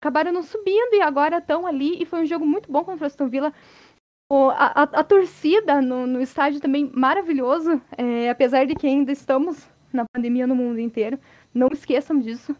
[0.01, 2.03] acabaram não subindo e agora estão ali.
[2.03, 3.53] E foi um jogo muito bom contra o Aston Villa.
[4.33, 9.12] O, a, a, a, torcida no, no, estádio também maravilhoso, é, apesar de que ainda
[9.12, 11.18] estamos na pandemia no mundo inteiro.
[11.55, 12.55] Não esqueçam disso.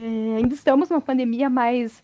[0.00, 0.06] É,
[0.36, 2.02] ainda estamos numa pandemia, mas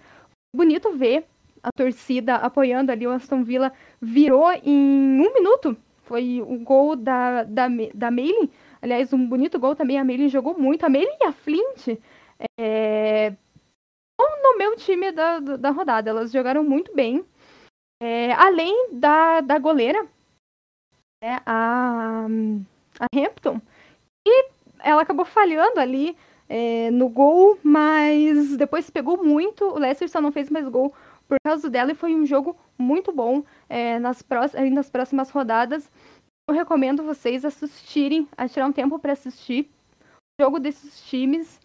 [0.55, 1.27] bonito ver
[1.63, 3.73] a torcida apoiando ali o Aston Villa.
[4.01, 8.49] Virou em um minuto foi o gol da, da, da Meilin.
[8.81, 9.99] Aliás, um bonito gol também.
[9.99, 10.87] A Meilin jogou muito.
[10.87, 11.99] A Meilin e a Flint
[12.59, 13.31] é,
[14.19, 16.11] no meu time da, da rodada.
[16.11, 17.25] Elas jogaram muito bem.
[18.01, 20.05] É, além da, da goleira,
[21.23, 22.27] né, a,
[23.01, 23.61] a Hampton.
[24.25, 24.49] E
[24.83, 26.17] ela acabou falhando ali
[26.49, 29.65] é, no gol, mas depois pegou muito.
[29.65, 30.95] O Leicester só não fez mais gol
[31.29, 35.91] por causa dela e foi um jogo muito bom é, nas, próximas, nas próximas rodadas.
[36.49, 39.69] Eu recomendo vocês assistirem, a tirar um tempo para assistir
[40.39, 41.61] o jogo desses times.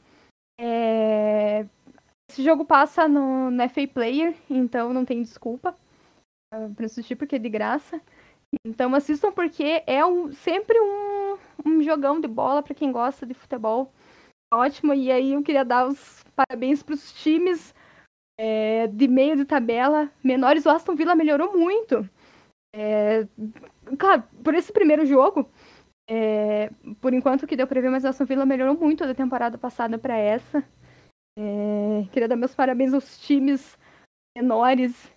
[0.60, 1.66] É...
[2.30, 5.78] Esse jogo passa no, no FA Player, então não tem desculpa
[6.54, 8.02] uh, para assistir porque é de graça.
[8.66, 11.21] Então assistam porque é um, sempre um,
[11.66, 13.92] um jogão de bola para quem gosta de futebol.
[14.54, 14.94] Ótimo.
[14.94, 17.74] E aí eu queria dar os parabéns para os times
[18.44, 22.10] é, de meio de tabela menores, o Aston Villa melhorou muito.
[22.74, 23.28] É,
[24.00, 25.48] claro, por esse primeiro jogo,
[26.10, 29.58] é, por enquanto que deu pra ver, mas o Aston Villa melhorou muito da temporada
[29.60, 30.64] passada para essa.
[31.38, 33.78] É, queria dar meus parabéns aos times
[34.36, 35.12] menores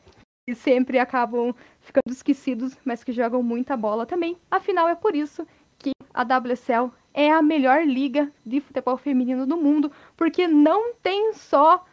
[0.47, 4.37] que sempre acabam ficando esquecidos, mas que jogam muita bola também.
[4.51, 5.47] Afinal, é por isso
[5.85, 11.35] que a WSL é a melhor liga de futebol feminino do mundo, porque não tem
[11.35, 11.85] só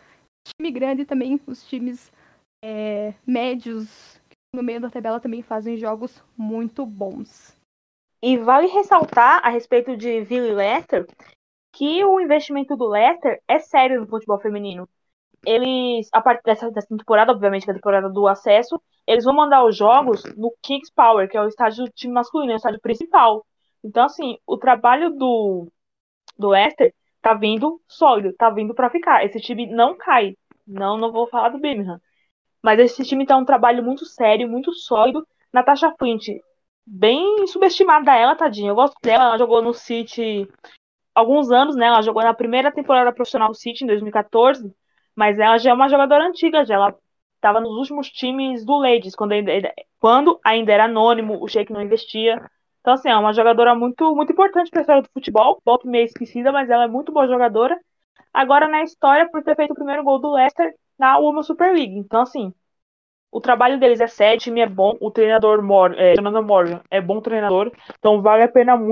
[0.47, 2.11] time grande também, os times
[2.63, 4.19] é, médios
[4.55, 7.57] no meio da tabela também fazem jogos muito bons.
[8.21, 11.07] E vale ressaltar a respeito de Villa e Leicester
[11.73, 14.87] que o investimento do Leicester é sério no futebol feminino.
[15.45, 19.33] Eles, a partir dessa, dessa temporada, obviamente, que é a temporada do acesso, eles vão
[19.33, 22.57] mandar os jogos no Kings Power, que é o estádio do time masculino, é o
[22.57, 23.43] estádio principal.
[23.83, 25.71] Então, assim, o trabalho do,
[26.37, 29.23] do Leicester tá vindo sólido, tá vindo para ficar.
[29.25, 30.35] Esse time não cai.
[30.65, 31.99] Não, não vou falar do Birmingham.
[32.63, 35.27] Mas esse time tá um trabalho muito sério, muito sólido.
[35.51, 36.27] Natasha Flint,
[36.85, 38.69] bem subestimada ela, tadinha.
[38.71, 40.47] Eu gosto dela, ela jogou no City
[41.13, 41.87] alguns anos, né?
[41.87, 44.73] Ela jogou na primeira temporada profissional do City em 2014,
[45.15, 46.95] mas ela já é uma jogadora antiga, já ela
[47.35, 51.81] estava nos últimos times do Ladies, quando ainda, quando ainda era anônimo, o Sheik não
[51.81, 52.39] investia.
[52.81, 55.61] Então, assim, é uma jogadora muito, muito importante para a história do futebol.
[55.63, 57.79] Volta meio esquecida, mas ela é muito boa jogadora.
[58.33, 61.97] Agora na história por ter feito o primeiro gol do Leicester na Women's Super League.
[61.97, 62.53] Então, assim,
[63.31, 67.21] o trabalho deles é sério, time é bom, o treinador Mor é, Morgan é bom
[67.21, 68.91] treinador, então vale a pena muito.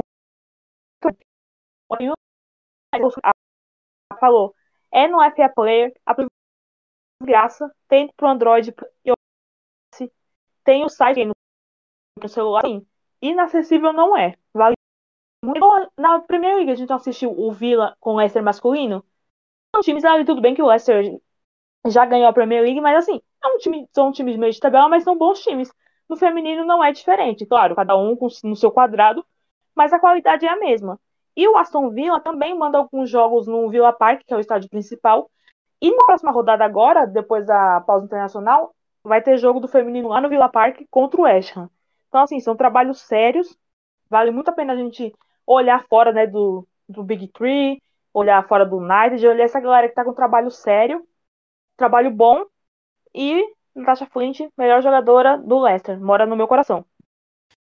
[4.19, 4.55] Falou,
[4.91, 6.15] é no FA Player, a
[7.21, 8.73] graça, tem pro Android,
[10.63, 12.85] tem o site no celular, assim,
[13.21, 14.35] inacessível não é.
[14.53, 14.75] Vale
[15.43, 15.91] muito.
[15.97, 19.03] Na primeira liga a gente assistiu o Villa com o Leicester masculino.
[19.75, 21.19] São times ali, tudo bem que o Leicester
[21.87, 24.89] já ganhou a Premier League, mas assim, é um time, são times meio de tabela,
[24.89, 25.71] mas são bons times.
[26.09, 29.25] No feminino não é diferente, claro, cada um no seu quadrado,
[29.75, 30.99] mas a qualidade é a mesma.
[31.35, 34.69] E o Aston Villa também manda alguns jogos no Villa Park, que é o estádio
[34.69, 35.29] principal.
[35.81, 40.19] E na próxima rodada agora, depois da pausa internacional, vai ter jogo do feminino lá
[40.19, 41.69] no Villa Park contra o West Ham.
[42.09, 43.57] Então, assim, são trabalhos sérios.
[44.09, 45.13] Vale muito a pena a gente
[45.47, 47.81] olhar fora né, do, do Big Three,
[48.13, 51.07] olhar fora do United, olhar essa galera que tá com trabalho sério,
[51.77, 52.45] trabalho bom.
[53.15, 53.43] E
[53.75, 56.85] Natasha Flint, melhor jogadora do Leicester, mora no meu coração.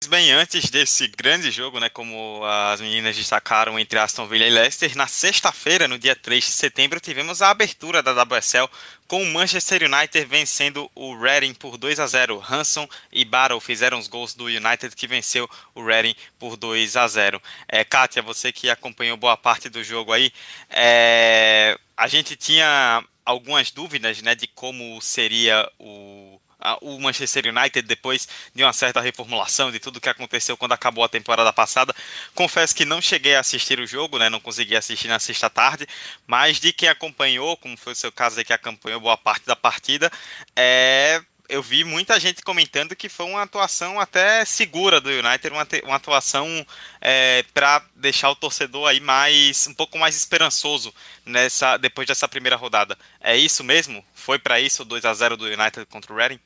[0.05, 4.95] Bem, antes desse grande jogo, né, como as meninas destacaram entre Aston Villa e Leicester,
[4.95, 8.69] na sexta-feira, no dia 3 de setembro, tivemos a abertura da WSL
[9.07, 12.41] com o Manchester United vencendo o Reading por 2 a 0.
[12.47, 17.07] Hanson e Barrow fizeram os gols do United que venceu o Reading por 2 a
[17.07, 17.41] 0.
[17.67, 20.31] É, Kátia, você que acompanhou boa parte do jogo aí,
[20.69, 26.36] é, a gente tinha algumas dúvidas né, de como seria o
[26.81, 31.09] o Manchester United depois de uma certa reformulação de tudo que aconteceu quando acabou a
[31.09, 31.93] temporada passada.
[32.33, 34.29] Confesso que não cheguei a assistir o jogo, né?
[34.29, 35.87] Não consegui assistir na sexta tarde,
[36.25, 39.55] mas de quem acompanhou, como foi o seu caso aí que acompanhou boa parte da
[39.55, 40.11] partida,
[40.55, 45.67] é eu vi muita gente comentando que foi uma atuação até segura do United, uma,
[45.83, 46.65] uma atuação
[47.01, 50.93] é, para deixar o torcedor aí mais um pouco mais esperançoso
[51.25, 52.97] nessa depois dessa primeira rodada.
[53.21, 54.03] É isso mesmo?
[54.13, 56.39] Foi para isso o 2 a 0 do United contra o Reading?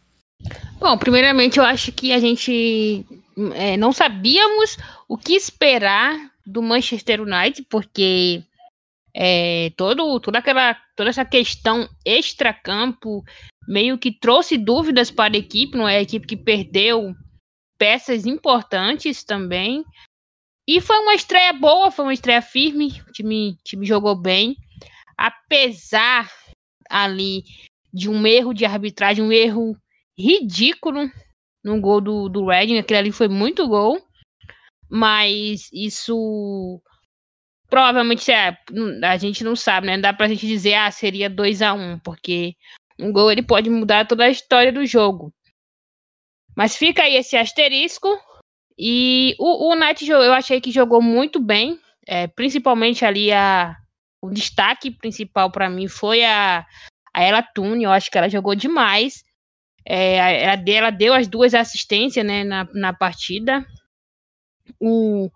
[0.79, 3.05] Bom, primeiramente eu acho que a gente
[3.53, 4.77] é, não sabíamos
[5.07, 8.43] o que esperar do Manchester United, porque
[9.13, 13.23] é, todo, toda, aquela, toda essa questão extra-campo
[13.67, 17.15] meio que trouxe dúvidas para a equipe, não é a equipe que perdeu
[17.77, 19.83] peças importantes também.
[20.67, 24.55] E foi uma estreia boa, foi uma estreia firme, o time, o time jogou bem,
[25.17, 26.31] apesar
[26.89, 27.43] ali
[27.93, 29.75] de um erro de arbitragem, um erro
[30.17, 31.09] ridículo
[31.63, 32.77] no gol do, do Redding.
[32.77, 34.01] Aquele ali foi muito gol.
[34.93, 36.81] Mas isso
[37.69, 38.57] provavelmente é,
[39.05, 39.95] a gente não sabe, né?
[39.95, 42.55] Não dá pra gente dizer, ah, seria 2 a 1 um, porque
[43.01, 45.33] um gol ele pode mudar toda a história do jogo.
[46.55, 48.07] Mas fica aí esse asterisco.
[48.77, 51.79] E o, o Knight eu achei que jogou muito bem.
[52.07, 53.75] É, principalmente ali a,
[54.21, 56.65] o destaque principal para mim foi a,
[57.13, 57.83] a Ela Tune.
[57.83, 59.23] Eu acho que ela jogou demais.
[59.85, 63.65] É, ela, ela deu as duas assistências né, na, na partida.
[64.79, 65.29] O,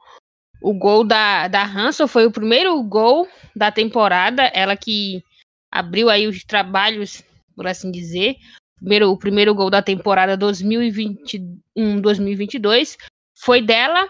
[0.62, 4.44] o gol da, da Hanson foi o primeiro gol da temporada.
[4.54, 5.24] Ela que
[5.72, 7.24] abriu aí os trabalhos,
[7.56, 8.38] por assim dizer.
[8.78, 12.98] Primeiro, o primeiro gol da temporada 2021-2022
[13.34, 14.08] foi dela.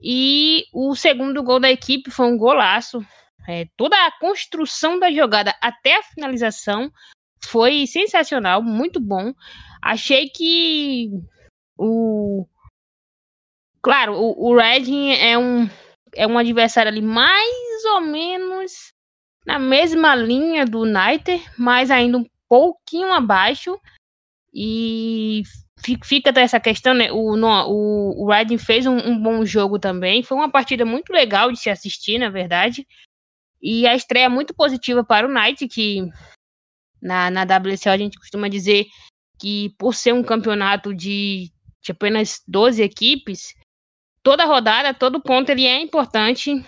[0.00, 3.04] E o segundo gol da equipe foi um golaço.
[3.48, 6.90] É, toda a construção da jogada até a finalização
[7.44, 9.32] foi sensacional, muito bom.
[9.80, 11.10] Achei que
[11.78, 12.44] o.
[13.80, 15.70] Claro, o, o Redding é um,
[16.14, 18.92] é um adversário ali mais ou menos
[19.46, 23.78] na mesma linha do Niter, mas ainda um pouquinho abaixo.
[24.52, 25.42] E
[26.02, 27.12] fica essa questão, né?
[27.12, 30.22] O, no, o, o Redding fez um, um, bom jogo também.
[30.22, 32.86] Foi uma partida muito legal de se assistir, na verdade.
[33.60, 36.08] E a estreia muito positiva para o Knight, que
[37.00, 38.86] na, na WSL a gente costuma dizer
[39.38, 43.54] que por ser um campeonato de, de apenas 12 equipes,
[44.22, 46.64] toda rodada, todo ponto ele é importante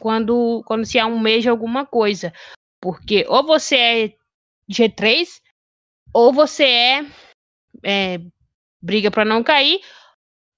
[0.00, 2.32] quando, quando se almeja alguma coisa.
[2.80, 4.16] Porque ou você é
[4.70, 5.26] G3,
[6.12, 7.06] ou você é,
[7.84, 8.20] é
[8.80, 9.80] briga para não cair.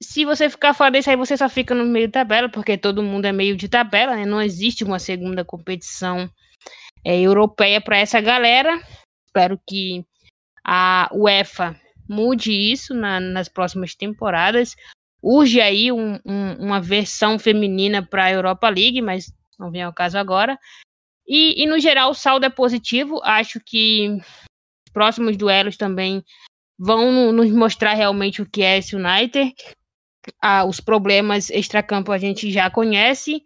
[0.01, 3.03] Se você ficar fora desse aí, você só fica no meio da tabela, porque todo
[3.03, 4.25] mundo é meio de tabela, né?
[4.25, 6.31] Não existe uma segunda competição
[7.05, 8.81] é, europeia para essa galera.
[9.27, 10.05] Espero que
[10.65, 11.79] a UEFA
[12.09, 14.75] mude isso na, nas próximas temporadas.
[15.23, 19.93] Urge aí um, um, uma versão feminina para a Europa League, mas não vem ao
[19.93, 20.59] caso agora.
[21.29, 23.21] E, e, no geral o saldo é positivo.
[23.23, 26.25] Acho que os próximos duelos também
[26.79, 29.55] vão nos mostrar realmente o que é esse United.
[30.41, 33.45] Ah, os problemas extracampo a gente já conhece.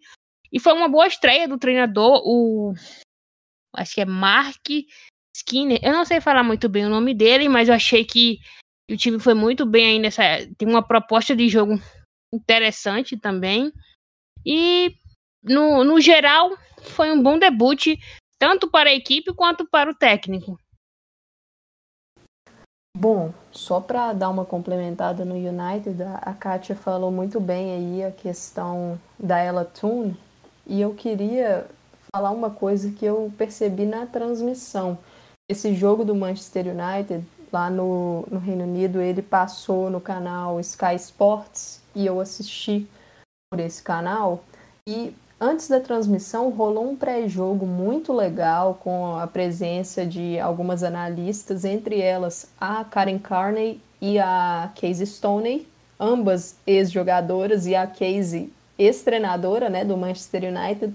[0.52, 2.74] E foi uma boa estreia do treinador, o
[3.74, 4.68] acho que é Mark
[5.34, 8.38] Skinner, eu não sei falar muito bem o nome dele, mas eu achei que
[8.90, 10.22] o time foi muito bem nessa.
[10.58, 11.80] Tem uma proposta de jogo
[12.32, 13.72] interessante também.
[14.44, 14.94] E
[15.42, 17.98] no, no geral, foi um bom debut,
[18.38, 20.58] tanto para a equipe quanto para o técnico.
[22.96, 28.12] Bom, só para dar uma complementada no United, a Kátia falou muito bem aí a
[28.12, 30.14] questão da Ella Toon,
[30.66, 31.66] e eu queria
[32.14, 34.98] falar uma coisa que eu percebi na transmissão
[35.50, 40.94] esse jogo do Manchester United lá no, no Reino Unido, ele passou no canal Sky
[40.96, 42.86] Sports e eu assisti
[43.50, 44.42] por esse canal
[44.88, 51.64] e antes da transmissão rolou um pré-jogo muito legal com a presença de algumas analistas,
[51.64, 55.66] entre elas a Karen Carney e a Casey Stoney,
[55.98, 60.94] ambas ex-jogadoras e a Casey ex-treinadora né, do Manchester United.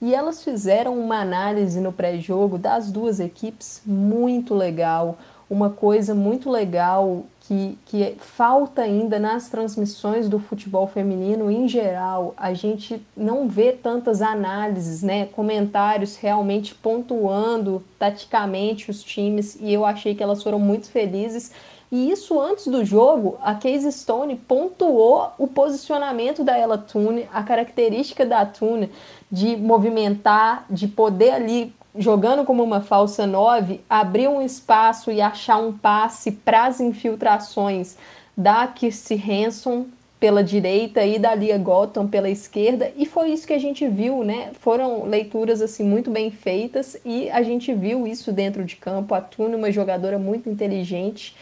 [0.00, 5.18] E elas fizeram uma análise no pré-jogo das duas equipes muito legal,
[5.50, 12.34] uma coisa muito legal que, que falta ainda nas transmissões do futebol feminino em geral.
[12.36, 19.84] A gente não vê tantas análises, né, comentários realmente pontuando taticamente os times, e eu
[19.84, 21.50] achei que elas foram muito felizes.
[21.90, 27.42] E isso antes do jogo, a Casey Stone pontuou o posicionamento da Ella Tune, a
[27.42, 28.88] característica da Tune
[29.30, 35.58] de movimentar, de poder ali jogando como uma falsa nove, abrir um espaço e achar
[35.58, 37.96] um passe para as infiltrações
[38.36, 39.86] da Kirsty Hanson
[40.22, 44.22] pela direita e da Lia Gotham pela esquerda, e foi isso que a gente viu,
[44.22, 44.52] né?
[44.60, 49.16] Foram leituras assim muito bem feitas e a gente viu isso dentro de campo.
[49.16, 51.34] A Tune, uma jogadora muito inteligente,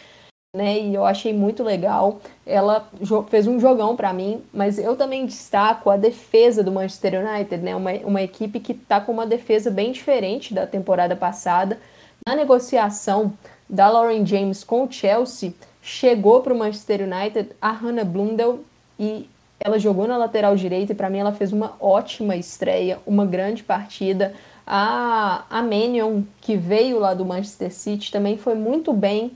[0.53, 0.79] né?
[0.79, 2.19] E eu achei muito legal.
[2.45, 2.85] Ela
[3.29, 7.73] fez um jogão para mim, mas eu também destaco a defesa do Manchester United, né?
[7.75, 11.79] Uma, uma equipe que está com uma defesa bem diferente da temporada passada.
[12.27, 13.33] Na negociação
[13.69, 18.59] da Lauren James com o Chelsea, chegou para o Manchester United a Hannah Blundell
[18.99, 23.25] e ela jogou na lateral direita e para mim ela fez uma ótima estreia, uma
[23.25, 24.33] grande partida.
[24.67, 29.31] A, a Manion, que veio lá do Manchester City, também foi muito bem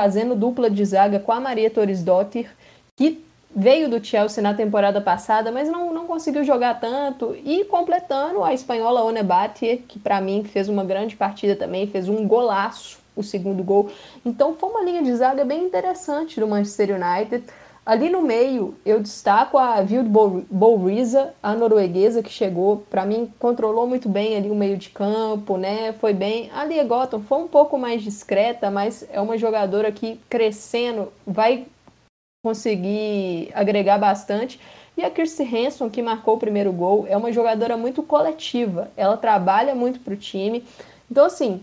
[0.00, 2.48] fazendo dupla de zaga com a Maria Torres Dottir,
[2.96, 3.22] que
[3.54, 8.54] veio do Chelsea na temporada passada, mas não, não conseguiu jogar tanto, e completando a
[8.54, 13.22] espanhola One Batia, que para mim fez uma grande partida também, fez um golaço, o
[13.22, 13.90] segundo gol.
[14.24, 17.44] Então foi uma linha de zaga bem interessante do Manchester United.
[17.84, 20.08] Ali no meio, eu destaco a Vild
[20.50, 25.56] Bouriza, a norueguesa que chegou, para mim controlou muito bem ali o meio de campo,
[25.56, 25.92] né?
[25.94, 26.50] Foi bem.
[26.52, 26.86] A Lia
[27.26, 31.66] foi um pouco mais discreta, mas é uma jogadora que crescendo vai
[32.44, 34.60] conseguir agregar bastante.
[34.96, 38.90] E a Kirsty Hanson, que marcou o primeiro gol, é uma jogadora muito coletiva.
[38.96, 40.64] Ela trabalha muito para o time.
[41.10, 41.62] Então, assim,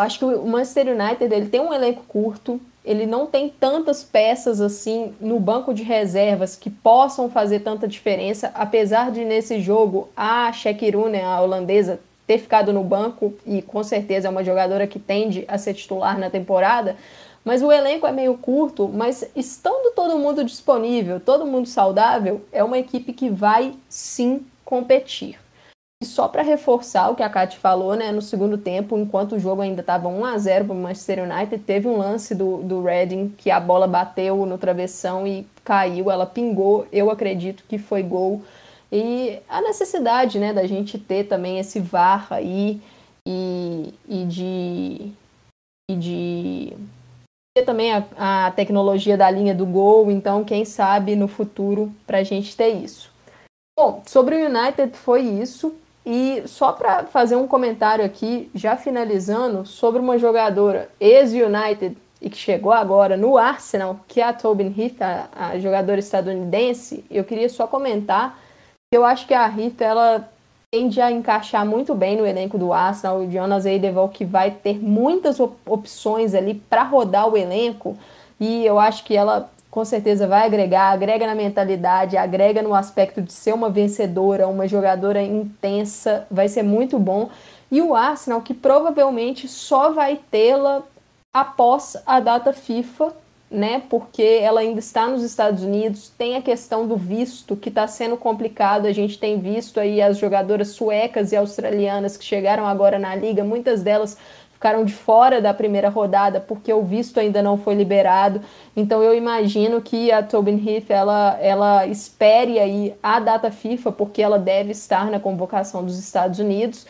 [0.00, 4.60] acho que o Manchester United ele tem um elenco curto, ele não tem tantas peças
[4.60, 10.52] assim no banco de reservas que possam fazer tanta diferença, apesar de nesse jogo a
[10.52, 15.44] Shekirune, a holandesa, ter ficado no banco e com certeza é uma jogadora que tende
[15.48, 16.96] a ser titular na temporada,
[17.44, 22.64] mas o elenco é meio curto, mas estando todo mundo disponível, todo mundo saudável, é
[22.64, 25.43] uma equipe que vai sim competir.
[26.02, 29.38] E só para reforçar o que a Kate falou, né, no segundo tempo, enquanto o
[29.38, 32.82] jogo ainda estava 1 a 0 para o Manchester United, teve um lance do, do
[32.82, 38.02] Reading que a bola bateu no travessão e caiu, ela pingou, eu acredito que foi
[38.02, 38.42] gol.
[38.90, 42.80] E a necessidade, né, da gente ter também esse VAR aí
[43.26, 45.12] e, e de
[45.90, 46.72] e de
[47.56, 52.18] ter também a, a tecnologia da linha do gol, então quem sabe no futuro para
[52.18, 53.12] a gente ter isso.
[53.78, 55.74] Bom, sobre o United foi isso.
[56.06, 62.36] E só para fazer um comentário aqui, já finalizando, sobre uma jogadora ex-United e que
[62.36, 67.48] chegou agora no Arsenal, que é a Tobin Heath, a, a, jogadora estadunidense, eu queria
[67.48, 68.38] só comentar
[68.90, 70.28] que eu acho que a Heath, ela
[70.70, 74.82] tende a encaixar muito bem no elenco do Arsenal, o Jonas Eidevall que vai ter
[74.82, 77.96] muitas op opções ali para rodar o elenco,
[78.40, 83.20] e eu acho que ela com certeza vai agregar, agrega na mentalidade, agrega no aspecto
[83.20, 87.28] de ser uma vencedora, uma jogadora intensa, vai ser muito bom.
[87.72, 90.84] E o Arsenal, que provavelmente só vai tê-la
[91.32, 93.14] após a data FIFA,
[93.50, 93.82] né?
[93.90, 98.16] Porque ela ainda está nos Estados Unidos, tem a questão do visto que está sendo
[98.16, 98.86] complicado.
[98.86, 103.42] A gente tem visto aí as jogadoras suecas e australianas que chegaram agora na liga,
[103.42, 104.16] muitas delas
[104.64, 108.40] ficaram de fora da primeira rodada porque o visto ainda não foi liberado.
[108.74, 114.22] Então eu imagino que a Tobin Heath ela, ela espere aí a data FIFA porque
[114.22, 116.86] ela deve estar na convocação dos Estados Unidos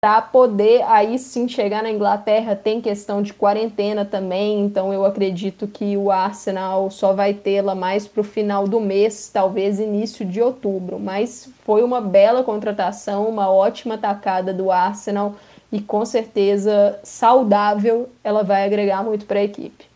[0.00, 2.56] para poder aí sim chegar na Inglaterra.
[2.56, 8.08] Tem questão de quarentena também, então eu acredito que o Arsenal só vai tê-la mais
[8.08, 10.98] para o final do mês, talvez início de outubro.
[10.98, 15.36] Mas foi uma bela contratação, uma ótima tacada do Arsenal
[15.72, 19.90] e com certeza saudável, ela vai agregar muito para a equipe.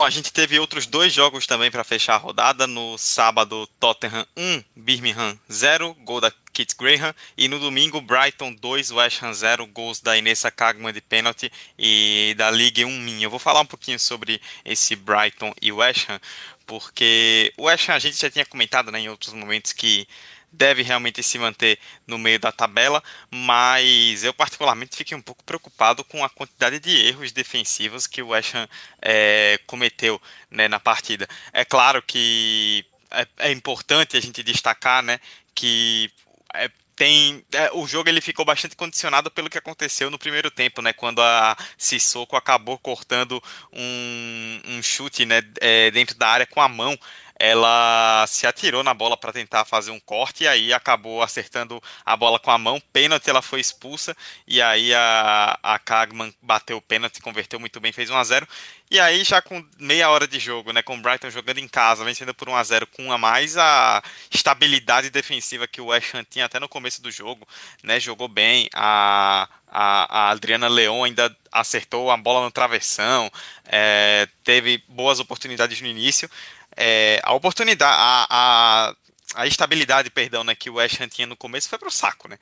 [0.00, 2.66] A gente teve outros dois jogos também para fechar a rodada.
[2.66, 7.14] No sábado, Tottenham 1, Birmingham 0, gol da Kit Graham.
[7.38, 12.34] E no domingo, Brighton 2, West Ham 0, gols da Inessa Kagman de pênalti e
[12.36, 13.24] da Liga 1 minha.
[13.24, 16.20] Eu vou falar um pouquinho sobre esse Brighton e West Ham,
[16.66, 20.08] porque o West Ham a gente já tinha comentado né, em outros momentos que
[20.56, 26.04] deve realmente se manter no meio da tabela, mas eu particularmente fiquei um pouco preocupado
[26.04, 28.68] com a quantidade de erros defensivos que o West Ham
[29.02, 31.28] é, cometeu né, na partida.
[31.52, 35.20] É claro que é, é, importante a gente destacar né,
[35.54, 36.10] que
[36.54, 40.80] é, tem é, o jogo ele ficou bastante condicionado pelo que aconteceu no primeiro tempo,
[40.80, 40.92] né?
[40.92, 43.42] Quando a Sissoko acabou cortando
[43.72, 46.96] um, um chute né, é, dentro da área com a mão
[47.38, 52.16] ela se atirou na bola para tentar fazer um corte e aí acabou acertando a
[52.16, 52.80] bola com a mão.
[52.92, 54.16] Pênalti, ela foi expulsa
[54.46, 58.48] e aí a, a Kagman bateu o pênalti, converteu muito bem, fez 1 a 0
[58.90, 62.04] E aí, já com meia hora de jogo, né, com o Brighton jogando em casa,
[62.04, 66.24] vencendo por 1 a 0 com a mais, a estabilidade defensiva que o West Ham
[66.28, 67.46] tinha até no começo do jogo,
[67.82, 68.68] né, jogou bem.
[68.72, 73.30] A, a, a Adriana Leon ainda acertou a bola no travessão,
[73.66, 76.30] é, teve boas oportunidades no início
[76.76, 78.94] é, a oportunidade, a, a,
[79.34, 82.28] a, estabilidade, perdão, né, que o West Ham tinha no começo foi para o saco,
[82.28, 82.38] né?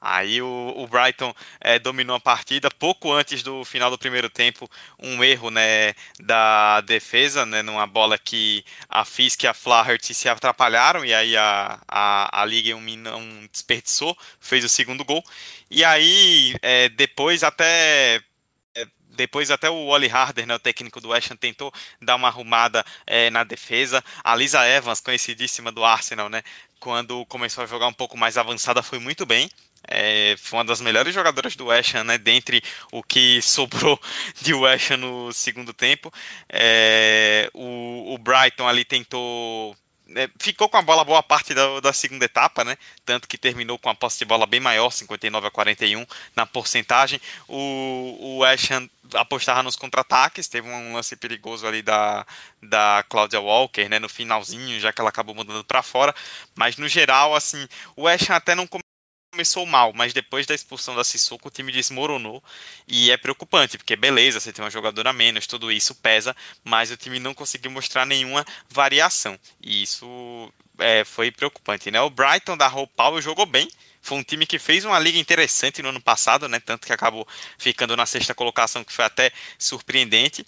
[0.00, 4.70] Aí o, o Brighton é, dominou a partida pouco antes do final do primeiro tempo,
[4.98, 10.28] um erro né, da defesa, né, numa bola que a Fisk e a Flaherty se
[10.28, 15.24] atrapalharam e aí a, a, a Liga não desperdiçou, fez o segundo gol.
[15.70, 18.22] E aí é, depois até
[19.16, 22.84] depois até o Wally Harder, né, o técnico do West Ham, tentou dar uma arrumada
[23.06, 24.04] é, na defesa.
[24.22, 26.42] A Lisa Evans, conhecidíssima do Arsenal, né,
[26.78, 29.50] quando começou a jogar um pouco mais avançada, foi muito bem.
[29.88, 32.62] É, foi uma das melhores jogadoras do West Ham, né, dentre
[32.92, 34.00] o que sobrou
[34.40, 36.12] de West Ham no segundo tempo.
[36.48, 39.76] É, o, o Brighton ali tentou
[40.14, 42.76] é, ficou com a bola boa parte da, da, segunda etapa, né?
[43.04, 47.20] Tanto que terminou com a posse de bola bem maior, 59 a 41 na porcentagem.
[47.48, 52.26] O, o West Ham apostava nos contra-ataques, teve um lance perigoso ali da,
[52.62, 53.98] da Claudia Walker, né?
[53.98, 56.14] No finalzinho, já que ela acabou mudando para fora.
[56.54, 58.66] Mas no geral, assim, o Ham até não
[59.36, 62.42] começou mal, mas depois da expulsão da Sissoko o time desmoronou
[62.88, 66.34] e é preocupante, porque beleza, você tem uma jogadora a menos, tudo isso pesa,
[66.64, 72.00] mas o time não conseguiu mostrar nenhuma variação e isso é, foi preocupante, né?
[72.00, 73.68] O Brighton da Hull Power jogou bem,
[74.00, 76.58] foi um time que fez uma liga interessante no ano passado, né?
[76.58, 77.28] Tanto que acabou
[77.58, 80.46] ficando na sexta colocação, que foi até surpreendente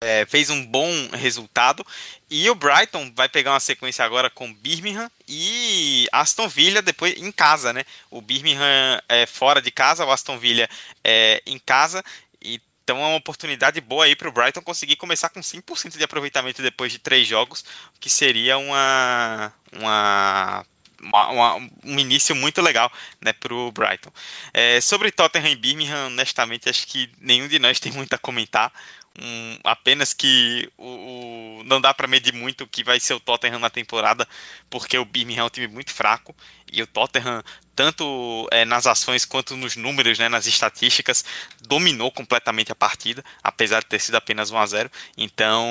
[0.00, 1.84] é, fez um bom resultado.
[2.30, 7.30] E o Brighton vai pegar uma sequência agora com Birmingham e Aston Villa depois em
[7.30, 7.84] casa, né?
[8.10, 10.68] O Birmingham é fora de casa, o Aston Villa
[11.04, 12.02] é em casa.
[12.42, 16.62] Então é uma oportunidade boa aí para o Brighton conseguir começar com 5% de aproveitamento
[16.62, 17.64] depois de três jogos,
[18.00, 20.64] que seria uma, uma
[21.02, 24.12] uma, um início muito legal né, para o Brighton.
[24.52, 28.72] É, sobre Tottenham e Birmingham, honestamente, acho que nenhum de nós tem muito a comentar
[29.18, 33.20] um, apenas que o, o não dá para medir muito o que vai ser o
[33.20, 34.26] Tottenham na temporada,
[34.68, 36.34] porque o Birmingham é um time muito fraco
[36.72, 37.42] e o Tottenham,
[37.74, 41.24] tanto é, nas ações quanto nos números, né, nas estatísticas,
[41.62, 45.66] dominou completamente a partida, apesar de ter sido apenas 1 a 0 Então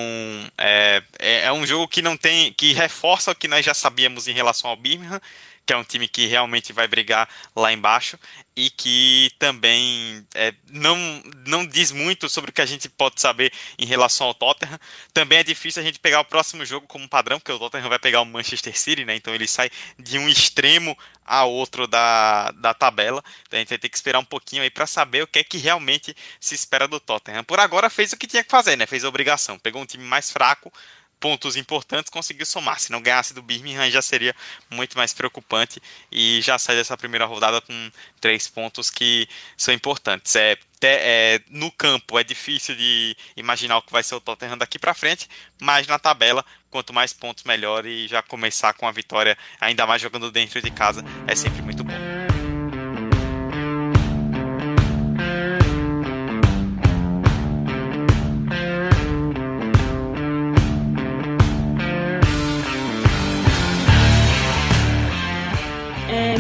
[0.58, 2.54] é, é, é um jogo que não tem.
[2.54, 5.22] que reforça o que nós já sabíamos em relação ao Birmingham
[5.70, 8.18] que é um time que realmente vai brigar lá embaixo
[8.56, 10.98] e que também é, não,
[11.46, 14.80] não diz muito sobre o que a gente pode saber em relação ao Tottenham.
[15.14, 18.00] Também é difícil a gente pegar o próximo jogo como padrão, porque o Tottenham vai
[18.00, 19.16] pegar o Manchester City, né?
[19.16, 23.24] Então ele sai de um extremo a outro da, da tabela.
[23.44, 25.44] Então a gente vai ter que esperar um pouquinho aí para saber o que é
[25.44, 27.44] que realmente se espera do Tottenham.
[27.44, 28.88] Por agora fez o que tinha que fazer, né?
[28.88, 29.60] Fez a obrigação.
[29.60, 30.74] Pegou um time mais fraco,
[31.20, 32.80] pontos importantes, conseguiu somar.
[32.80, 34.36] Se não ganhasse do Birmingham, já seria
[34.70, 40.36] muito mais preocupante e já sai dessa primeira rodada com três pontos que são importantes.
[40.36, 44.80] É, é, no campo é difícil de imaginar o que vai ser o Tottenham daqui
[44.80, 45.28] para frente,
[45.60, 50.02] mas na tabela, quanto mais pontos, melhor e já começar com a vitória, ainda mais
[50.02, 52.19] jogando dentro de casa, é sempre muito bom.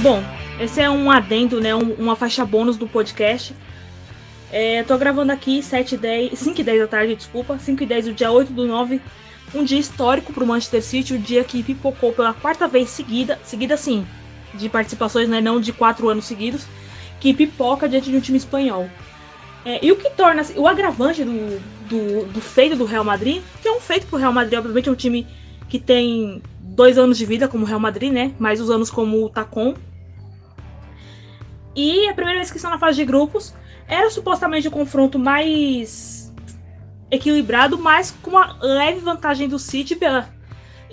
[0.01, 0.23] Bom,
[0.61, 1.75] esse é um adendo, né?
[1.75, 3.53] Um, uma faixa bônus do podcast.
[4.49, 7.59] É, tô gravando aqui 7 10, 5 e 10 da tarde, desculpa.
[7.59, 9.01] 5 e 10 do dia 8 do 9.
[9.53, 13.37] Um dia histórico pro Manchester City, o dia que pipocou pela quarta vez seguida.
[13.43, 14.07] Seguida sim,
[14.53, 15.41] de participações, né?
[15.41, 16.65] Não de quatro anos seguidos.
[17.19, 18.89] Que pipoca diante de um time espanhol.
[19.65, 23.67] É, e o que torna o agravante do, do, do, feito do Real Madrid, que
[23.67, 25.27] é um feito pro Real Madrid, obviamente é um time
[25.69, 28.33] que tem dois anos de vida como Real Madrid, né?
[28.39, 29.75] Mais os anos como o Tacon
[31.75, 33.53] E a primeira vez que estão na fase de grupos
[33.87, 36.33] era supostamente o um confronto mais
[37.11, 40.29] equilibrado, mas com uma leve vantagem do City pela,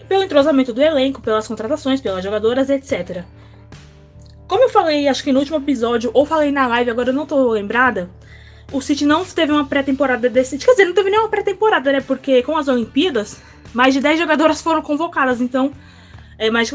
[0.08, 3.24] pelo entrosamento do elenco, pelas contratações, pelas jogadoras, etc.
[4.48, 7.26] Como eu falei, acho que no último episódio, ou falei na live, agora eu não
[7.26, 8.08] tô lembrada,
[8.72, 10.64] o City não teve uma pré-temporada decente.
[10.64, 12.00] Quer dizer, não teve nenhuma pré-temporada, né?
[12.00, 13.40] Porque com as Olimpíadas,
[13.72, 15.72] mais de 10 jogadoras foram convocadas, então.
[16.38, 16.70] É, mais,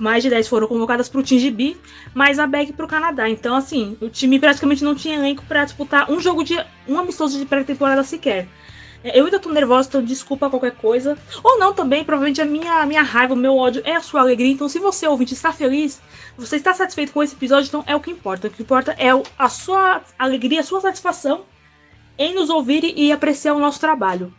[0.00, 1.76] mais de 10 foram convocadas para o Team GB,
[2.12, 3.28] mais a Beck para o Canadá.
[3.28, 6.56] Então, assim, o time praticamente não tinha elenco para disputar um jogo de.
[6.88, 8.48] um amistoso de pré-temporada sequer.
[9.02, 11.16] É, eu ainda tô nervosa, então desculpa qualquer coisa.
[11.42, 14.52] Ou não também, provavelmente a minha, minha raiva, o meu ódio é a sua alegria.
[14.52, 16.00] Então, se você, ouvinte, está feliz,
[16.36, 18.48] você está satisfeito com esse episódio, então é o que importa.
[18.48, 21.44] O que importa é a sua alegria, a sua satisfação
[22.18, 24.34] em nos ouvir e apreciar o nosso trabalho.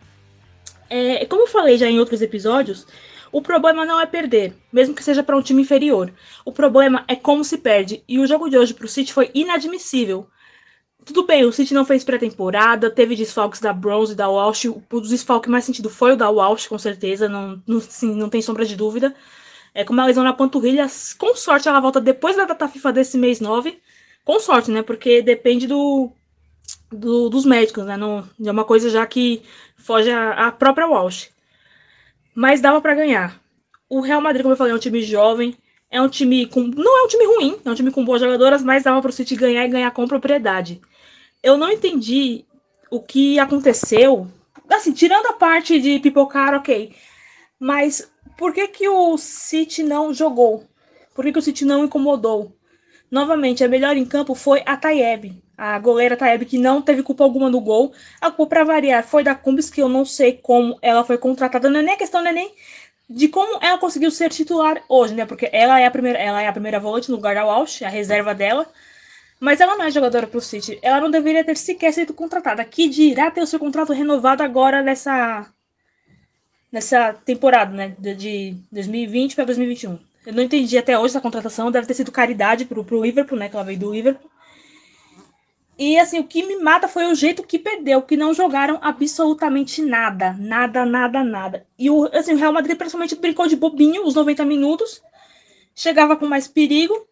[0.90, 2.86] É, como eu falei já em outros episódios,
[3.32, 6.12] o problema não é perder, mesmo que seja para um time inferior.
[6.44, 8.04] O problema é como se perde.
[8.08, 10.28] E o jogo de hoje para o City foi inadmissível.
[11.06, 14.66] Tudo bem, o City não fez pré-temporada, teve desfalques da Bronze e da Walsh.
[14.66, 18.30] O dos desfalques mais sentido foi o da Walsh, com certeza, não, não, sim, não
[18.30, 19.16] tem sombra de dúvida.
[19.74, 20.88] É com uma lesão na panturrilha,
[21.18, 23.80] com sorte ela volta depois da data FIFA desse mês 9.
[24.26, 24.84] Com sorte, né?
[24.84, 26.12] Porque depende do,
[26.92, 27.98] do dos médicos, né?
[27.98, 29.42] Não, é uma coisa já que
[29.78, 31.30] foge à, própria Walsh.
[32.36, 33.40] Mas dava para ganhar.
[33.90, 35.58] O Real Madrid, como eu falei, é um time jovem,
[35.90, 36.62] é um time com.
[36.62, 39.14] Não é um time ruim, é um time com boas jogadoras, mas dava para o
[39.14, 40.82] City ganhar e ganhar com propriedade
[41.42, 42.46] eu não entendi
[42.90, 44.28] o que aconteceu.
[44.70, 46.94] Assim, tirando a parte de pipocar, ok.
[47.60, 50.64] Mas por que, que o City não jogou?
[51.14, 52.56] Por que, que o City não incomodou?
[53.12, 57.24] Novamente, a melhor em campo foi a Tayeb, a goleira Tayeb, que não teve culpa
[57.24, 57.92] alguma no gol.
[58.22, 61.70] A culpa, para variar, foi da Cumbis, que eu não sei como ela foi contratada.
[61.70, 62.54] Não é nem questão, não é nem
[63.10, 65.26] de como ela conseguiu ser titular hoje, né?
[65.26, 67.90] Porque ela é a primeira, ela é a primeira volante no lugar da Walsh, a
[67.90, 68.68] reserva dela.
[69.40, 70.78] Mas ela não é jogadora pro City.
[70.82, 72.64] Ela não deveria ter sequer sido contratada.
[72.66, 75.52] Que dirá ter o seu contrato renovado agora nessa
[76.72, 79.98] nessa temporada, né, de 2020 para 2021.
[80.26, 83.50] Eu não entendi até hoje essa contratação, deve ter sido caridade pro, pro Liverpool, né,
[83.50, 84.30] que ela veio do Liverpool.
[85.78, 89.82] E assim, o que me mata foi o jeito que perdeu, que não jogaram absolutamente
[89.82, 91.66] nada, nada, nada, nada.
[91.78, 95.02] E o, assim, o Real Madrid principalmente brincou de bobinho os 90 minutos,
[95.74, 97.08] chegava com mais perigo,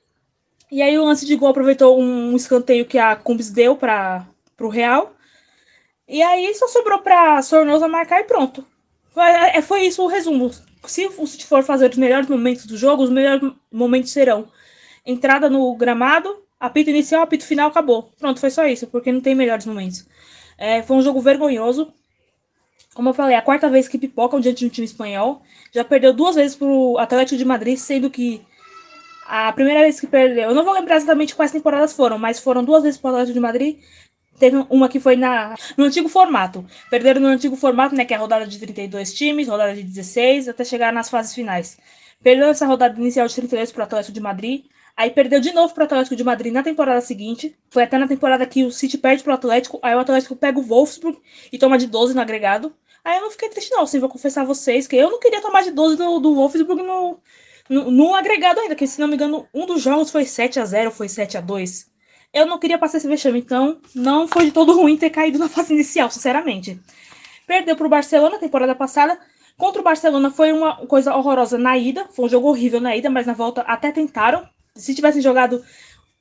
[0.71, 4.27] e aí o lance de gol aproveitou um escanteio que a Cumbis deu para
[4.59, 5.13] o Real.
[6.07, 8.65] E aí só sobrou para Sornosa marcar e pronto.
[9.09, 10.51] Foi, é, foi isso o resumo.
[10.85, 11.09] Se
[11.45, 14.47] for fazer os melhores momentos do jogo, os melhores momentos serão
[15.05, 18.11] entrada no gramado, apito inicial, apito final, acabou.
[18.19, 20.05] Pronto, foi só isso, porque não tem melhores momentos.
[20.57, 21.93] É, foi um jogo vergonhoso.
[22.93, 25.41] Como eu falei, a quarta vez que pipoca diante de um time espanhol.
[25.71, 28.41] Já perdeu duas vezes para o Atlético de Madrid, sendo que
[29.27, 32.63] a primeira vez que perdeu, eu não vou lembrar exatamente quais temporadas foram, mas foram
[32.63, 33.79] duas vezes para o Atlético de Madrid.
[34.39, 36.65] Teve uma que foi na, no antigo formato.
[36.89, 38.05] Perderam no antigo formato, né?
[38.05, 41.77] Que é a rodada de 32 times, rodada de 16, até chegar nas fases finais.
[42.23, 44.65] Perdeu essa rodada inicial de 32 para o Atlético de Madrid.
[44.95, 47.57] Aí perdeu de novo para o Atlético de Madrid na temporada seguinte.
[47.69, 49.79] Foi até na temporada que o City perde para o Atlético.
[49.83, 51.19] Aí o Atlético pega o Wolfsburg
[51.51, 52.73] e toma de 12 no agregado.
[53.03, 53.83] Aí eu não fiquei triste, não.
[53.83, 56.81] Assim, vou confessar a vocês que eu não queria tomar de 12 do, do Wolfsburg
[56.83, 57.19] no,
[57.69, 60.65] no, no, agregado ainda, que se não me engano, um dos jogos foi 7 a
[60.65, 61.85] 0 foi 7 a 2
[62.33, 65.49] Eu não queria passar esse vexame, então não foi de todo ruim ter caído na
[65.49, 66.79] fase inicial, sinceramente.
[67.45, 69.19] Perdeu para o Barcelona na temporada passada.
[69.57, 73.09] Contra o Barcelona foi uma coisa horrorosa na ida, foi um jogo horrível na ida,
[73.09, 74.47] mas na volta até tentaram.
[74.75, 75.63] Se tivessem jogado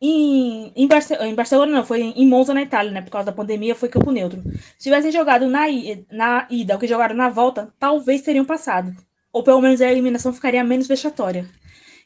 [0.01, 3.03] em, em, Barce em, Barcelona, não, foi em Monza, na Itália, né?
[3.03, 4.42] Por causa da pandemia, foi campo neutro.
[4.78, 5.66] Se tivessem jogado na,
[6.11, 8.94] na ida, o que jogaram na volta, talvez teriam passado
[9.37, 11.47] ou pelo menos a eliminação ficaria menos vexatória.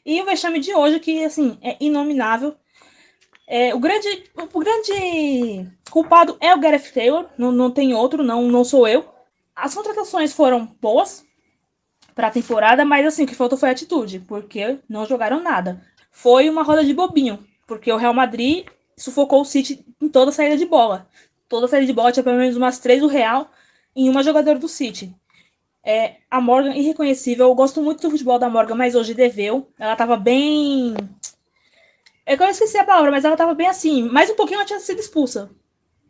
[0.05, 2.53] E o vexame de hoje, que assim, é inominável.
[3.47, 8.49] É, o, grande, o grande culpado é o Gareth Taylor, não, não tem outro, não,
[8.49, 9.09] não sou eu.
[9.55, 11.25] As contratações foram boas
[12.13, 15.81] para a temporada, mas assim, o que faltou foi atitude, porque não jogaram nada.
[16.11, 18.65] Foi uma roda de bobinho, porque o Real Madrid
[18.97, 21.07] sufocou o City em toda a saída de bola.
[21.47, 23.49] Toda a saída de bola tinha pelo menos umas três do Real
[23.95, 25.15] em uma jogadora do City.
[25.83, 27.47] É, a Morgan, irreconhecível.
[27.47, 29.67] Eu gosto muito do futebol da Morgan, mas hoje deveu.
[29.79, 30.95] Ela tava bem.
[32.25, 34.03] É que eu esqueci a palavra, mas ela tava bem assim.
[34.03, 35.49] Mais um pouquinho ela tinha sido expulsa.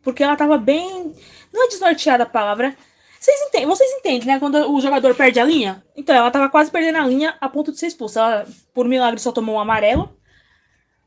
[0.02, 1.14] Porque ela tava bem.
[1.52, 2.76] Não é desnorteada a palavra.
[3.18, 4.38] Vocês entendem, vocês entendem, né?
[4.40, 5.84] Quando o jogador perde a linha?
[5.96, 8.20] Então, ela tava quase perdendo a linha a ponto de ser expulsa.
[8.20, 10.18] Ela, por milagre, só tomou um amarelo.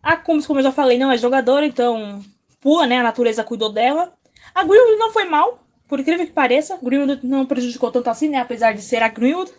[0.01, 2.23] A Cummins, como eu já falei, não é jogadora, então
[2.61, 2.99] pula, né?
[2.99, 4.13] A natureza cuidou dela.
[4.53, 8.39] A Greenwood não foi mal, por incrível que pareça, Greenwood não prejudicou tanto assim, né?
[8.39, 9.51] Apesar de ser a Greenwood.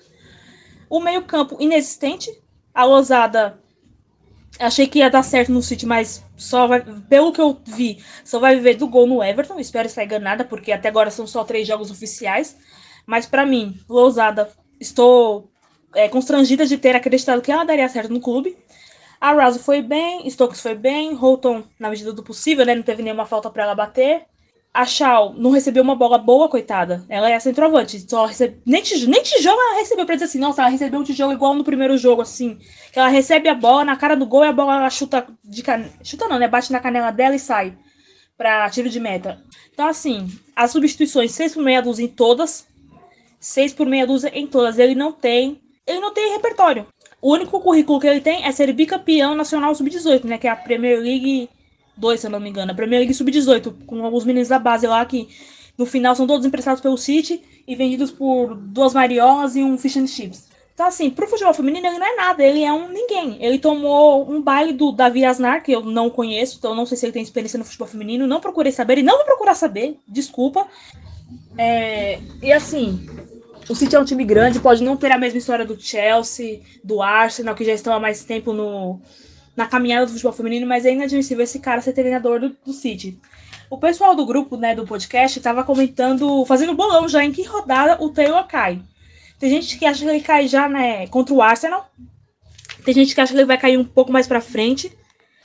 [0.88, 2.30] O meio-campo inexistente.
[2.74, 3.58] A Losada
[4.58, 8.38] Achei que ia dar certo no City, mas só vai, pelo que eu vi, só
[8.38, 9.58] vai viver do gol no Everton.
[9.58, 12.56] Espero estar enganada, porque até agora são só três jogos oficiais.
[13.04, 14.50] Mas para mim, Lousada,
[14.80, 15.50] estou
[15.94, 18.56] é, constrangida de ter acreditado que ela daria certo no clube.
[19.20, 22.74] A Rouse foi bem, Stokes foi bem, Holton, na medida do possível, né?
[22.74, 24.24] Não teve nenhuma falta para ela bater
[24.76, 27.02] a Shaw não recebeu uma bola boa, coitada.
[27.08, 27.98] Ela é centroavante.
[28.06, 28.60] Só recebe...
[28.66, 31.54] nem, tijolo, nem tijolo ela recebeu pra dizer assim, nossa, ela recebeu um tijolo igual
[31.54, 32.58] no primeiro jogo, assim.
[32.92, 35.62] Que ela recebe a bola na cara do gol e a bola ela chuta de
[35.62, 35.86] can...
[36.04, 36.46] Chuta não, né?
[36.46, 37.74] Bate na canela dela e sai
[38.36, 39.42] pra tiro de meta.
[39.72, 42.66] Então, assim, as substituições, 6 por meia dúzia em todas.
[43.40, 44.78] 6 por meia dúzia em todas.
[44.78, 45.58] Ele não tem.
[45.86, 46.86] Ele não tem repertório.
[47.22, 50.36] O único currículo que ele tem é ser bicampeão nacional sub-18, né?
[50.36, 51.48] Que é a Premier League
[51.96, 52.72] 2, se eu não me engano.
[52.72, 55.28] A Premier League Sub-18, com alguns meninos da base lá que
[55.76, 59.96] no final são todos emprestados pelo City e vendidos por duas mariolas e um fish
[59.96, 60.46] and chips.
[60.76, 63.38] Então, assim, pro futebol feminino ele não é nada, ele é um ninguém.
[63.40, 67.06] Ele tomou um baile do Davi Asnar, que eu não conheço, então não sei se
[67.06, 70.66] ele tem experiência no futebol feminino, não procurei saber e não vou procurar saber, desculpa.
[71.56, 73.08] É, e assim,
[73.70, 77.00] o City é um time grande, pode não ter a mesma história do Chelsea, do
[77.00, 79.00] Arsenal, que já estão há mais tempo no,
[79.56, 83.18] na caminhada do futebol feminino, mas é inadmissível esse cara ser treinador do, do City.
[83.70, 87.96] O pessoal do grupo, né, do podcast, estava comentando, fazendo bolão já em que rodada
[88.02, 88.80] o Taylor cai.
[89.38, 91.90] Tem gente que acha que ele cai já, né, contra o Arsenal.
[92.84, 94.92] Tem gente que acha que ele vai cair um pouco mais para frente.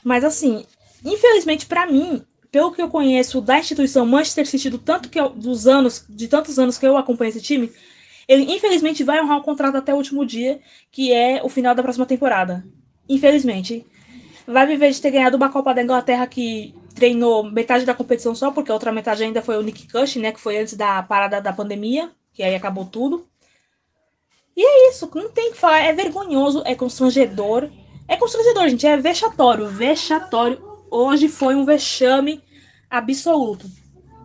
[0.04, 0.64] Mas assim,
[1.04, 5.30] infelizmente para mim, pelo que eu conheço da instituição Manchester City, do tanto que eu,
[5.30, 7.72] dos anos, de tantos anos que eu acompanho esse time,
[8.28, 10.60] ele infelizmente vai honrar o contrato até o último dia,
[10.90, 12.64] que é o final da próxima temporada.
[13.08, 13.84] Infelizmente
[14.46, 18.50] vai viver de ter ganhado uma Copa da Inglaterra que treinou metade da competição só,
[18.50, 20.32] porque a outra metade ainda foi o Nick Cush, né?
[20.32, 23.26] Que foi antes da parada da pandemia, que aí acabou tudo.
[24.56, 27.70] E é isso, não tem que falar, é vergonhoso, é constrangedor.
[28.06, 30.62] É constrangedor, gente, é vexatório, vexatório.
[30.90, 32.42] Hoje foi um vexame
[32.90, 33.66] absoluto.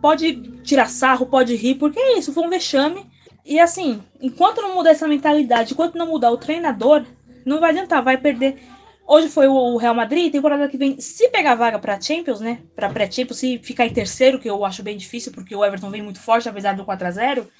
[0.02, 3.06] Pode tirar sarro, pode rir, porque é isso, foi um vexame.
[3.44, 7.04] E assim, enquanto não mudar essa mentalidade, enquanto não mudar o treinador,
[7.46, 8.60] não vai adiantar, vai perder
[9.10, 12.60] Hoje foi o Real Madrid, temporada que vem, se pegar vaga para Champions, né?
[12.76, 16.02] Para pré-Champions, se ficar em terceiro, que eu acho bem difícil, porque o Everton vem
[16.02, 17.50] muito forte, apesar do 4 a 0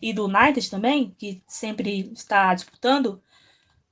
[0.00, 3.20] e do United também, que sempre está disputando,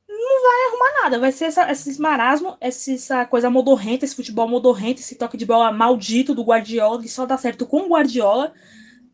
[0.09, 1.19] não vai arrumar nada.
[1.19, 5.73] Vai ser essa, esse marasmo, essa coisa modorrenta, esse futebol modorrento, esse toque de bola
[5.73, 8.53] maldito do Guardiola, que só dá certo com o Guardiola.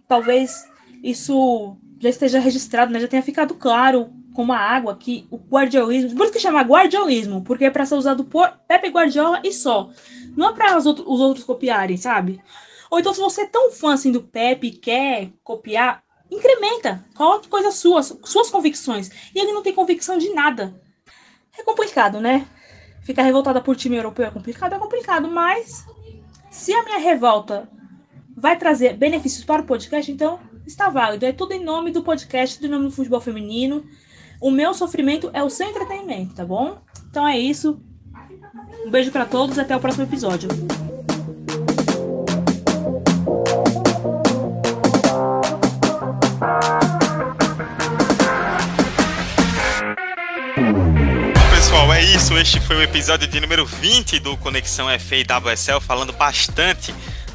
[0.06, 0.68] Talvez
[1.02, 3.00] isso já esteja registrado, né?
[3.00, 7.42] Já tenha ficado claro como a água que o guardiolismo, por isso que chama guardiolismo,
[7.42, 9.90] porque é para ser usado por Pepe Guardiola e só.
[10.36, 12.40] Não é para os, outros, os outros copiarem, sabe?
[12.88, 17.74] Ou então, se você é tão fã assim do Pepe quer copiar, incrementa, coloque coisas
[17.74, 19.10] suas, suas convicções.
[19.34, 20.80] E ele não tem convicção de nada.
[21.58, 22.46] É complicado, né?
[23.02, 25.84] Ficar revoltada por time europeu é complicado, é complicado, mas
[26.48, 27.68] se a minha revolta
[28.36, 31.26] vai trazer benefícios para o podcast, então está válido.
[31.26, 33.84] É tudo em nome do podcast, do nome do futebol feminino.
[34.40, 36.78] O meu sofrimento é o seu entretenimento, tá bom?
[37.10, 37.80] Então é isso.
[38.86, 40.48] Um beijo para todos e até o próximo episódio.
[51.50, 52.36] pessoal, é isso.
[52.38, 56.94] Este foi o episódio de número 20 do Conexão FA e WSL, falando bastante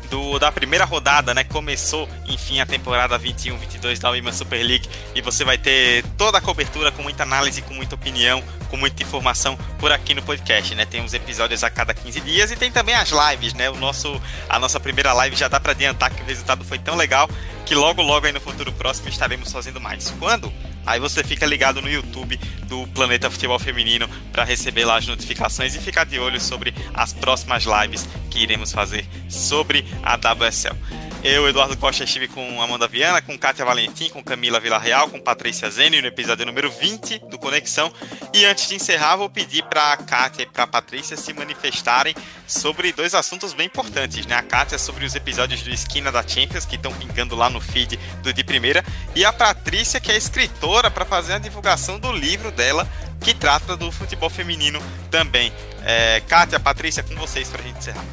[0.10, 1.44] do, da primeira rodada, né?
[1.44, 6.42] Começou, enfim, a temporada 21-22 da Women's Super League e você vai ter toda a
[6.42, 10.86] cobertura com muita análise, com muita opinião, com muita informação por aqui no podcast, né?
[10.86, 13.70] Tem uns episódios a cada 15 dias e tem também as lives, né?
[13.70, 16.96] O nosso, a nossa primeira live já dá para adiantar que o resultado foi tão
[16.96, 17.30] legal
[17.66, 20.10] que logo, logo aí no futuro próximo estaremos fazendo mais.
[20.20, 20.52] Quando?
[20.86, 25.76] Aí você fica ligado no YouTube do Planeta Futebol Feminino para receber lá as notificações
[25.76, 30.76] e ficar de olho sobre as próximas lives que iremos fazer sobre a WSL.
[31.24, 35.70] Eu, Eduardo Costa, estive com Amanda Viana, com Kátia Valentim, com Camila Villarreal, com Patrícia
[35.70, 37.94] Zene no episódio número 20 do Conexão.
[38.34, 42.14] E antes de encerrar, vou pedir para a Kátia e para a Patrícia se manifestarem
[42.46, 44.36] sobre dois assuntos bem importantes, né?
[44.36, 47.98] A Kátia sobre os episódios do Esquina da Champions, que estão pingando lá no feed
[48.22, 48.84] do De Primeira,
[49.16, 52.86] e a Patrícia, que é escritora, para fazer a divulgação do livro dela,
[53.22, 55.54] que trata do futebol feminino também.
[55.86, 58.04] É, Kátia, Patrícia, com vocês para a gente encerrar.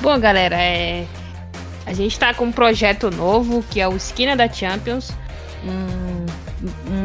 [0.00, 1.04] Bom, galera, é
[1.86, 5.12] a gente está com um projeto novo que é o Esquina da Champions,
[5.64, 6.26] um,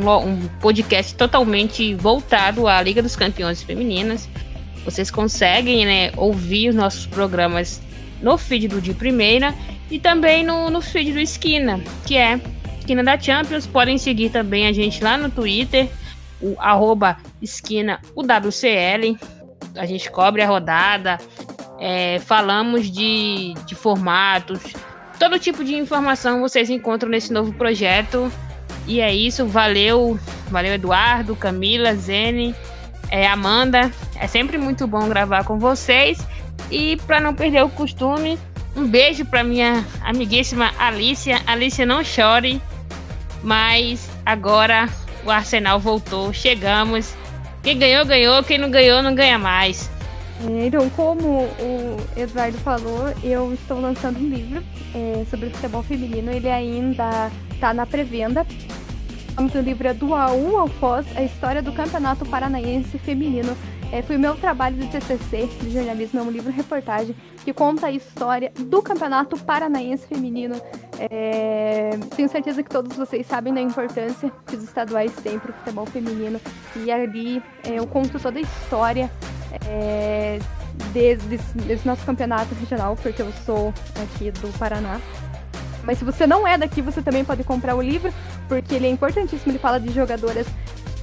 [0.03, 4.27] um, um, podcast totalmente voltado à Liga dos Campeões Femininas.
[4.83, 7.79] Vocês conseguem né, ouvir os nossos programas
[8.21, 9.53] no feed do De Primeira
[9.89, 12.41] e também no, no feed do Esquina, que é
[12.79, 13.67] Esquina da Champions.
[13.67, 15.89] Podem seguir também a gente lá no Twitter,
[16.41, 19.15] o arroba esquina UWCL.
[19.75, 21.19] a gente cobre a rodada,
[21.81, 24.61] é, falamos de, de formatos,
[25.19, 28.31] todo tipo de informação vocês encontram nesse novo projeto.
[28.87, 32.55] E é isso, valeu, valeu Eduardo, Camila, Zene,
[33.09, 33.91] é, Amanda.
[34.19, 36.19] É sempre muito bom gravar com vocês.
[36.69, 38.37] E para não perder o costume,
[38.75, 41.41] um beijo para minha amiguíssima Alicia.
[41.47, 42.61] Alicia, não chore,
[43.43, 44.87] mas agora
[45.25, 47.15] o Arsenal voltou, chegamos.
[47.63, 48.43] Quem ganhou, ganhou.
[48.43, 49.89] Quem não ganhou, não ganha mais.
[50.49, 54.63] Então, como o Eduardo falou, eu estou lançando um livro
[54.95, 56.31] é, sobre futebol feminino.
[56.31, 58.45] Ele ainda está na pré-venda.
[59.37, 63.55] O nome do livro é Do A1 ao Foz, a história do Campeonato Paranaense Feminino.
[63.91, 67.13] É, foi o meu trabalho de TCC de jornalismo, é um livro-reportagem
[67.43, 70.55] que conta a história do Campeonato Paranaense Feminino.
[70.97, 75.53] É, tenho certeza que todos vocês sabem da importância que os estaduais têm para o
[75.53, 76.39] futebol feminino.
[76.75, 79.11] E ali é, eu conto toda a história
[79.65, 80.39] é,
[80.93, 85.01] desde desse nosso campeonato regional, porque eu sou aqui do Paraná.
[85.83, 88.13] Mas se você não é daqui, você também pode comprar o livro,
[88.47, 89.51] porque ele é importantíssimo.
[89.51, 90.47] Ele fala de jogadoras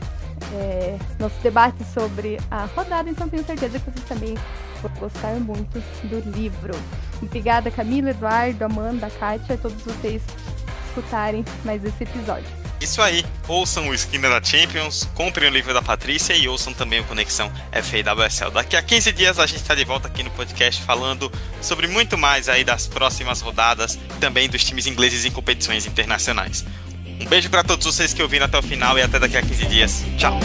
[0.53, 4.35] é, nosso debate sobre a rodada, então tenho certeza que vocês também
[4.81, 6.73] vão gostar muito do livro.
[7.21, 10.21] Obrigada, Camila, Eduardo, Amanda, Kátia, todos vocês
[10.87, 12.63] escutarem mais esse episódio.
[12.83, 16.99] Isso aí, ouçam o Esquina da Champions, comprem o livro da Patrícia e ouçam também
[16.99, 18.51] o Conexão FAWSL.
[18.51, 22.17] Daqui a 15 dias a gente está de volta aqui no podcast falando sobre muito
[22.17, 26.65] mais aí das próximas rodadas, também dos times ingleses em competições internacionais.
[27.22, 29.65] Um beijo para todos vocês que ouviram até o final e até daqui a 15
[29.65, 30.03] dias.
[30.18, 30.40] Tchau!